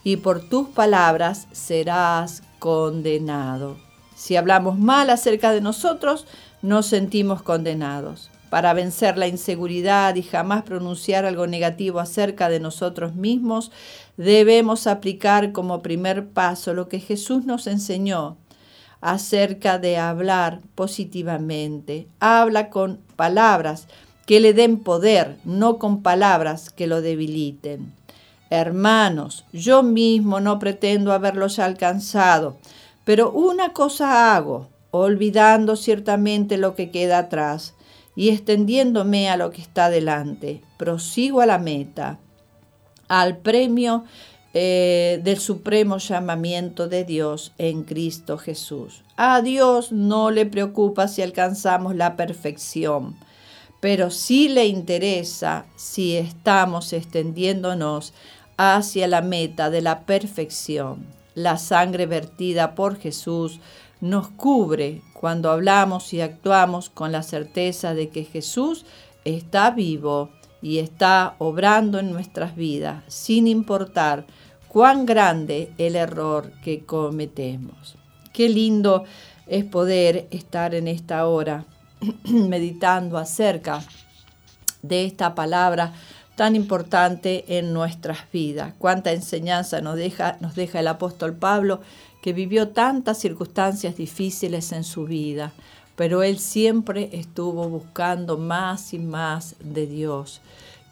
y 0.05 0.17
por 0.17 0.49
tus 0.49 0.69
palabras 0.69 1.47
serás 1.53 2.43
condenado. 2.59 3.77
Si 4.15 4.37
hablamos 4.37 4.79
mal 4.79 5.11
acerca 5.11 5.53
de 5.53 5.61
nosotros, 5.61 6.27
nos 6.61 6.87
sentimos 6.87 7.43
condenados. 7.43 8.31
Para 8.51 8.73
vencer 8.73 9.19
la 9.19 9.29
inseguridad 9.29 10.15
y 10.15 10.23
jamás 10.23 10.63
pronunciar 10.63 11.27
algo 11.27 11.47
negativo 11.47 12.01
acerca 12.01 12.49
de 12.49 12.61
nosotros 12.61 13.15
mismos, 13.15 13.71
debemos 14.17 14.87
aplicar 14.87 15.53
como 15.53 15.83
primer 15.83 16.29
paso 16.29 16.73
lo 16.73 16.89
que 16.89 17.01
Jesús 17.01 17.45
nos 17.45 17.67
enseñó 17.67 18.39
acerca 19.01 19.79
de 19.79 19.99
hablar 19.99 20.61
positivamente. 20.75 22.09
Habla 22.21 22.71
con 22.71 23.01
palabras 23.17 23.87
que 24.27 24.41
le 24.41 24.55
den 24.55 24.79
poder, 24.79 25.37
no 25.45 25.79
con 25.79 26.03
palabras 26.03 26.71
que 26.71 26.87
lo 26.87 27.01
debiliten. 27.01 27.93
Hermanos, 28.51 29.45
yo 29.53 29.83
mismo 29.83 30.41
no 30.41 30.59
pretendo 30.59 31.13
haberlos 31.13 31.59
alcanzado, 31.59 32.57
pero 33.05 33.31
una 33.31 33.75
cosa 33.75 34.35
hago, 34.35 34.69
olvidando 34.91 35.77
ciertamente 35.77 36.57
lo 36.57 36.75
que 36.75 36.91
queda 36.91 37.19
atrás 37.19 37.75
y 38.19 38.31
extendiéndome 38.31 39.31
a 39.31 39.37
lo 39.37 39.53
que 39.53 39.63
está 39.63 39.91
delante, 39.91 40.61
prosigo 40.77 41.41
a 41.41 41.47
la 41.47 41.59
meta, 41.59 42.19
al 43.07 43.37
premio 43.37 44.03
eh, 44.55 45.21
del 45.23 45.39
supremo 45.39 45.99
llamamiento 45.99 46.89
de 46.89 47.05
Dios 47.05 47.53
en 47.59 47.85
Cristo 47.85 48.37
Jesús. 48.37 49.05
A 49.17 49.41
Dios 49.41 49.93
no 49.93 50.33
le 50.33 50.47
preocupa 50.47 51.07
si 51.07 51.23
alcanzamos 51.23 51.95
la 51.95 52.17
perfección, 52.17 53.15
pero 53.79 54.11
sí 54.11 54.49
le 54.49 54.67
interesa 54.67 55.67
si 55.77 56.17
estamos 56.17 56.93
extendiéndonos 56.93 58.15
hacia 58.57 59.07
la 59.07 59.23
meta 59.23 59.71
de 59.71 59.81
la 59.81 60.01
perfección. 60.07 61.07
La 61.37 61.57
sangre 61.57 62.07
vertida 62.07 62.75
por 62.75 62.99
Jesús 62.99 63.61
nos 64.01 64.29
cubre 64.29 65.03
cuando 65.13 65.51
hablamos 65.51 66.13
y 66.13 66.21
actuamos 66.21 66.91
con 66.91 67.13
la 67.13 67.23
certeza 67.23 67.95
de 67.95 68.09
que 68.09 68.25
Jesús 68.25 68.85
está 69.25 69.71
vivo 69.71 70.31
y 70.63 70.79
está 70.79 71.35
obrando 71.39 71.99
en 71.99 72.13
nuestras 72.13 72.57
vidas, 72.57 73.03
sin 73.09 73.47
importar 73.47 74.27
cuán 74.69 75.07
grande 75.07 75.73
el 75.79 75.97
error 75.97 76.53
que 76.63 76.85
cometemos. 76.85 77.97
Qué 78.33 78.49
lindo 78.49 79.05
es 79.47 79.65
poder 79.65 80.29
estar 80.31 80.75
en 80.75 80.89
esta 80.89 81.27
hora 81.27 81.65
meditando 82.25 83.19
acerca 83.19 83.83
de 84.83 85.05
esta 85.05 85.35
palabra 85.35 85.93
tan 86.37 86.55
importante 86.55 87.59
en 87.59 87.73
nuestras 87.73 88.19
vidas. 88.33 88.73
Cuánta 88.79 89.11
enseñanza 89.11 89.81
nos 89.81 89.97
deja, 89.97 90.37
nos 90.41 90.55
deja 90.55 90.79
el 90.79 90.87
apóstol 90.87 91.35
Pablo, 91.35 91.81
que 92.23 92.33
vivió 92.33 92.69
tantas 92.69 93.19
circunstancias 93.19 93.97
difíciles 93.97 94.73
en 94.73 94.85
su 94.85 95.05
vida, 95.05 95.53
pero 95.97 96.23
él 96.23 96.39
siempre 96.39 97.11
estuvo 97.13 97.69
buscando 97.69 98.39
más 98.39 98.95
y 98.95 98.99
más 98.99 99.57
de 99.61 99.87
Dios. 99.87 100.41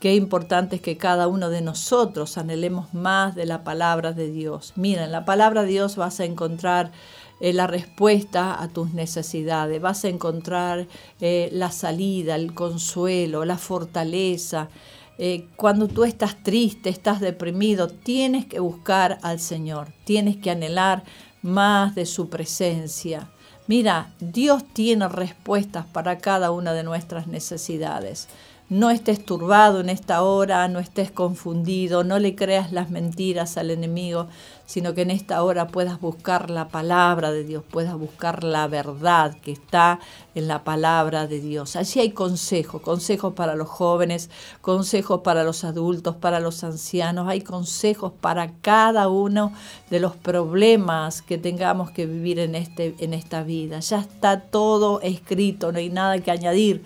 Qué 0.00 0.14
importante 0.14 0.76
es 0.76 0.82
que 0.82 0.98
cada 0.98 1.26
uno 1.26 1.48
de 1.48 1.62
nosotros 1.62 2.36
anhelemos 2.36 2.92
más 2.92 3.34
de 3.34 3.46
la 3.46 3.64
palabra 3.64 4.12
de 4.12 4.30
Dios. 4.30 4.74
Mira, 4.76 5.04
en 5.04 5.12
la 5.12 5.24
palabra 5.24 5.62
de 5.62 5.68
Dios 5.68 5.96
vas 5.96 6.20
a 6.20 6.26
encontrar 6.26 6.92
eh, 7.40 7.52
la 7.52 7.66
respuesta 7.66 8.62
a 8.62 8.68
tus 8.68 8.92
necesidades, 8.92 9.80
vas 9.80 10.04
a 10.04 10.08
encontrar 10.08 10.86
eh, 11.20 11.48
la 11.52 11.70
salida, 11.70 12.34
el 12.34 12.52
consuelo, 12.52 13.44
la 13.44 13.58
fortaleza, 13.58 14.68
eh, 15.18 15.46
cuando 15.56 15.88
tú 15.88 16.04
estás 16.04 16.42
triste, 16.42 16.90
estás 16.90 17.20
deprimido, 17.20 17.88
tienes 17.88 18.46
que 18.46 18.60
buscar 18.60 19.18
al 19.22 19.40
Señor, 19.40 19.88
tienes 20.04 20.36
que 20.36 20.50
anhelar 20.50 21.04
más 21.42 21.94
de 21.94 22.06
su 22.06 22.28
presencia. 22.28 23.30
Mira, 23.66 24.12
Dios 24.20 24.64
tiene 24.72 25.08
respuestas 25.08 25.86
para 25.86 26.18
cada 26.18 26.50
una 26.50 26.72
de 26.72 26.82
nuestras 26.82 27.26
necesidades. 27.26 28.28
No 28.68 28.90
estés 28.90 29.24
turbado 29.24 29.78
en 29.78 29.88
esta 29.88 30.22
hora, 30.22 30.66
no 30.66 30.80
estés 30.80 31.12
confundido, 31.12 32.02
no 32.02 32.18
le 32.18 32.34
creas 32.34 32.72
las 32.72 32.90
mentiras 32.90 33.58
al 33.58 33.70
enemigo, 33.70 34.26
sino 34.66 34.92
que 34.92 35.02
en 35.02 35.12
esta 35.12 35.44
hora 35.44 35.68
puedas 35.68 36.00
buscar 36.00 36.50
la 36.50 36.66
palabra 36.66 37.30
de 37.30 37.44
Dios, 37.44 37.62
puedas 37.62 37.96
buscar 37.96 38.42
la 38.42 38.66
verdad 38.66 39.36
que 39.40 39.52
está 39.52 40.00
en 40.34 40.48
la 40.48 40.64
palabra 40.64 41.28
de 41.28 41.38
Dios. 41.38 41.76
Allí 41.76 42.00
hay 42.00 42.10
consejos, 42.10 42.82
consejos 42.82 43.34
para 43.34 43.54
los 43.54 43.68
jóvenes, 43.68 44.30
consejos 44.62 45.20
para 45.20 45.44
los 45.44 45.62
adultos, 45.62 46.16
para 46.16 46.40
los 46.40 46.64
ancianos, 46.64 47.28
hay 47.28 47.42
consejos 47.42 48.10
para 48.20 48.50
cada 48.62 49.06
uno 49.06 49.52
de 49.90 50.00
los 50.00 50.16
problemas 50.16 51.22
que 51.22 51.38
tengamos 51.38 51.92
que 51.92 52.06
vivir 52.06 52.40
en, 52.40 52.56
este, 52.56 52.96
en 52.98 53.14
esta 53.14 53.44
vida. 53.44 53.78
Ya 53.78 54.00
está 54.00 54.40
todo 54.40 55.00
escrito, 55.02 55.70
no 55.70 55.78
hay 55.78 55.88
nada 55.88 56.18
que 56.18 56.32
añadir 56.32 56.82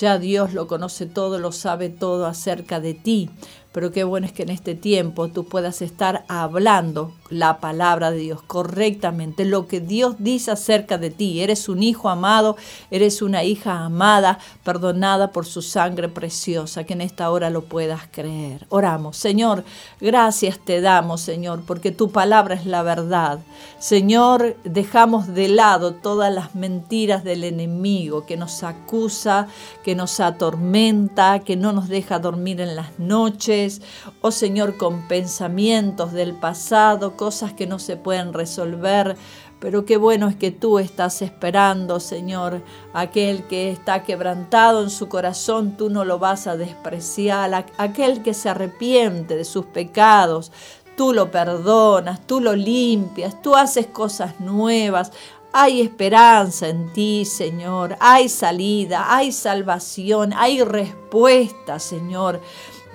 Ya 0.00 0.18
Dios 0.18 0.54
lo 0.54 0.66
conoce 0.66 1.04
todo, 1.04 1.38
lo 1.38 1.52
sabe 1.52 1.90
todo 1.90 2.24
acerca 2.24 2.80
de 2.80 2.94
ti. 2.94 3.28
Pero 3.70 3.92
qué 3.92 4.02
bueno 4.02 4.26
es 4.26 4.32
que 4.32 4.44
en 4.44 4.48
este 4.48 4.74
tiempo 4.74 5.28
tú 5.28 5.46
puedas 5.46 5.82
estar 5.82 6.24
hablando 6.26 7.12
la 7.30 7.58
palabra 7.58 8.10
de 8.10 8.18
Dios 8.18 8.42
correctamente, 8.42 9.44
lo 9.44 9.66
que 9.66 9.80
Dios 9.80 10.16
dice 10.18 10.50
acerca 10.50 10.98
de 10.98 11.10
ti. 11.10 11.40
Eres 11.40 11.68
un 11.68 11.82
hijo 11.82 12.08
amado, 12.08 12.56
eres 12.90 13.22
una 13.22 13.44
hija 13.44 13.84
amada, 13.84 14.38
perdonada 14.64 15.32
por 15.32 15.46
su 15.46 15.62
sangre 15.62 16.08
preciosa, 16.08 16.84
que 16.84 16.92
en 16.92 17.00
esta 17.00 17.30
hora 17.30 17.50
lo 17.50 17.62
puedas 17.62 18.02
creer. 18.10 18.66
Oramos, 18.68 19.16
Señor, 19.16 19.64
gracias 20.00 20.58
te 20.58 20.80
damos, 20.80 21.20
Señor, 21.20 21.62
porque 21.66 21.90
tu 21.90 22.10
palabra 22.10 22.54
es 22.54 22.66
la 22.66 22.82
verdad. 22.82 23.40
Señor, 23.78 24.56
dejamos 24.64 25.28
de 25.28 25.48
lado 25.48 25.94
todas 25.94 26.32
las 26.32 26.54
mentiras 26.54 27.24
del 27.24 27.44
enemigo 27.44 28.26
que 28.26 28.36
nos 28.36 28.62
acusa, 28.62 29.48
que 29.84 29.94
nos 29.94 30.20
atormenta, 30.20 31.40
que 31.40 31.56
no 31.56 31.72
nos 31.72 31.88
deja 31.88 32.18
dormir 32.18 32.60
en 32.60 32.76
las 32.76 32.98
noches 32.98 33.80
oh 34.20 34.30
Señor, 34.30 34.76
con 34.76 35.08
pensamientos 35.08 36.12
del 36.12 36.34
pasado, 36.34 37.16
cosas 37.20 37.52
que 37.52 37.66
no 37.66 37.78
se 37.78 37.98
pueden 37.98 38.32
resolver. 38.32 39.14
Pero 39.58 39.84
qué 39.84 39.98
bueno 39.98 40.26
es 40.26 40.36
que 40.36 40.52
tú 40.52 40.78
estás 40.78 41.20
esperando, 41.20 42.00
Señor, 42.00 42.62
aquel 42.94 43.46
que 43.46 43.70
está 43.70 44.04
quebrantado 44.04 44.82
en 44.82 44.88
su 44.88 45.10
corazón, 45.10 45.76
tú 45.76 45.90
no 45.90 46.06
lo 46.06 46.18
vas 46.18 46.46
a 46.46 46.56
despreciar, 46.56 47.66
aquel 47.76 48.22
que 48.22 48.32
se 48.32 48.48
arrepiente 48.48 49.36
de 49.36 49.44
sus 49.44 49.66
pecados, 49.66 50.50
tú 50.96 51.12
lo 51.12 51.30
perdonas, 51.30 52.26
tú 52.26 52.40
lo 52.40 52.56
limpias, 52.56 53.42
tú 53.42 53.54
haces 53.54 53.86
cosas 53.86 54.40
nuevas. 54.40 55.12
Hay 55.52 55.82
esperanza 55.82 56.68
en 56.68 56.90
ti, 56.94 57.26
Señor. 57.26 57.96
Hay 58.00 58.30
salida, 58.30 59.14
hay 59.14 59.30
salvación, 59.30 60.32
hay 60.34 60.64
respuesta, 60.64 61.78
Señor. 61.80 62.40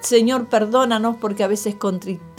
Señor, 0.01 0.47
perdónanos 0.47 1.15
porque 1.17 1.43
a 1.43 1.47
veces 1.47 1.75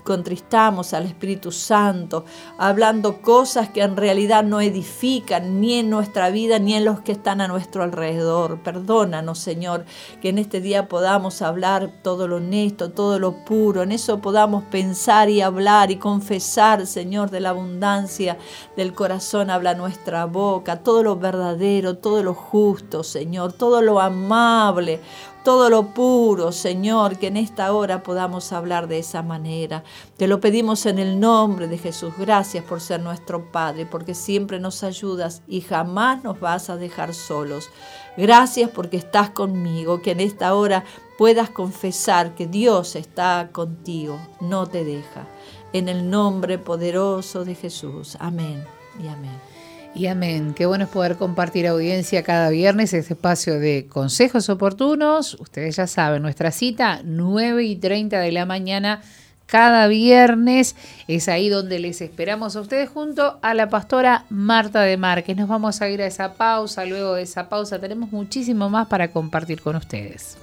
contristamos 0.07 0.95
al 0.95 1.05
Espíritu 1.05 1.51
Santo, 1.51 2.25
hablando 2.59 3.21
cosas 3.21 3.69
que 3.69 3.83
en 3.83 3.97
realidad 3.97 4.45
no 4.45 4.61
edifican 4.61 5.61
ni 5.61 5.81
en 5.81 5.90
nuestra 5.90 6.31
vida 6.31 6.61
ni 6.61 6.75
en 6.75 6.85
los 6.85 7.01
que 7.01 7.12
están 7.12 7.40
a 7.40 7.49
nuestro 7.49 7.83
alrededor. 7.83 8.62
Perdónanos, 8.62 9.40
Señor, 9.40 9.85
que 10.23 10.29
en 10.29 10.38
este 10.38 10.61
día 10.61 10.88
podamos 10.88 11.42
hablar 11.42 11.90
todo 12.03 12.29
lo 12.29 12.37
honesto, 12.37 12.92
todo 12.92 13.19
lo 13.19 13.45
puro, 13.45 13.83
en 13.83 13.90
eso 13.90 14.21
podamos 14.21 14.62
pensar 14.71 15.29
y 15.29 15.42
hablar 15.42 15.90
y 15.90 15.97
confesar, 15.97 16.87
Señor, 16.87 17.31
de 17.31 17.40
la 17.40 17.51
abundancia 17.51 18.38
del 18.77 18.95
corazón 18.95 19.51
habla 19.51 19.75
nuestra 19.75 20.25
boca, 20.27 20.85
todo 20.85 21.03
lo 21.03 21.16
verdadero, 21.16 21.99
todo 21.99 22.23
lo 22.23 22.33
justo, 22.33 23.03
Señor, 23.03 23.53
todo 23.55 23.83
lo 23.83 24.01
amable 24.01 25.01
todo 25.46 25.70
lo 25.70 25.94
puro, 25.94 26.50
Señor, 26.50 27.18
que 27.18 27.28
en 27.28 27.37
esta 27.37 27.72
hora 27.72 28.02
podamos 28.02 28.52
hablar 28.52 28.88
de 28.88 28.98
esa 28.98 29.22
manera. 29.22 29.85
Te 30.16 30.26
lo 30.26 30.40
pedimos 30.40 30.87
en 30.87 30.98
el 30.98 31.20
nombre 31.20 31.68
de 31.68 31.78
Jesús. 31.78 32.12
Gracias 32.18 32.64
por 32.64 32.80
ser 32.80 33.00
nuestro 33.00 33.52
Padre, 33.52 33.87
porque 33.87 34.14
siempre 34.14 34.59
nos 34.59 34.82
ayudas 34.82 35.42
y 35.46 35.61
jamás 35.61 36.24
nos 36.24 36.40
vas 36.40 36.68
a 36.68 36.76
dejar 36.76 37.14
solos. 37.14 37.70
Gracias 38.16 38.70
porque 38.70 38.96
estás 38.96 39.30
conmigo, 39.30 40.02
que 40.02 40.11
en 40.11 40.18
esta 40.18 40.52
hora 40.52 40.82
puedas 41.16 41.50
confesar 41.50 42.35
que 42.35 42.48
Dios 42.48 42.96
está 42.96 43.50
contigo, 43.52 44.18
no 44.40 44.66
te 44.66 44.82
deja. 44.85 45.28
En 45.72 45.88
el 45.88 46.11
nombre 46.11 46.59
poderoso 46.59 47.44
de 47.44 47.54
Jesús. 47.54 48.16
Amén 48.18 48.64
y 49.00 49.06
amén. 49.06 49.56
Y 49.96 50.09
amén. 50.09 50.52
Qué 50.52 50.66
bueno 50.66 50.85
es 50.85 50.90
poder 50.90 51.16
compartir 51.16 51.66
audiencia 51.66 52.22
cada 52.22 52.50
viernes 52.50 52.92
este 52.92 53.14
espacio 53.14 53.59
de 53.59 53.87
consejos 53.88 54.50
oportunos. 54.50 55.38
Ustedes 55.40 55.76
ya 55.76 55.87
saben, 55.87 56.20
nuestra 56.20 56.50
cita 56.50 57.00
9 57.02 57.64
y 57.64 57.76
30 57.76 58.20
de 58.20 58.30
la 58.30 58.44
mañana 58.44 59.00
cada 59.46 59.87
viernes. 59.87 60.76
Es 61.09 61.30
ahí 61.30 61.48
donde 61.48 61.78
les 61.78 62.02
esperamos 62.02 62.56
a 62.56 62.61
ustedes 62.61 62.90
junto 62.90 63.38
a 63.40 63.54
la 63.54 63.70
pastora 63.70 64.26
Marta 64.28 64.82
de 64.82 64.98
Márquez. 64.98 65.35
Nos 65.35 65.48
vamos 65.48 65.80
a 65.80 65.88
ir 65.88 66.02
a 66.02 66.06
esa 66.06 66.35
pausa. 66.35 66.85
Luego 66.85 67.14
de 67.14 67.22
esa 67.22 67.48
pausa 67.48 67.78
tenemos 67.78 68.12
muchísimo 68.12 68.68
más 68.68 68.88
para 68.88 69.09
compartir 69.09 69.62
con 69.62 69.76
ustedes. 69.76 70.37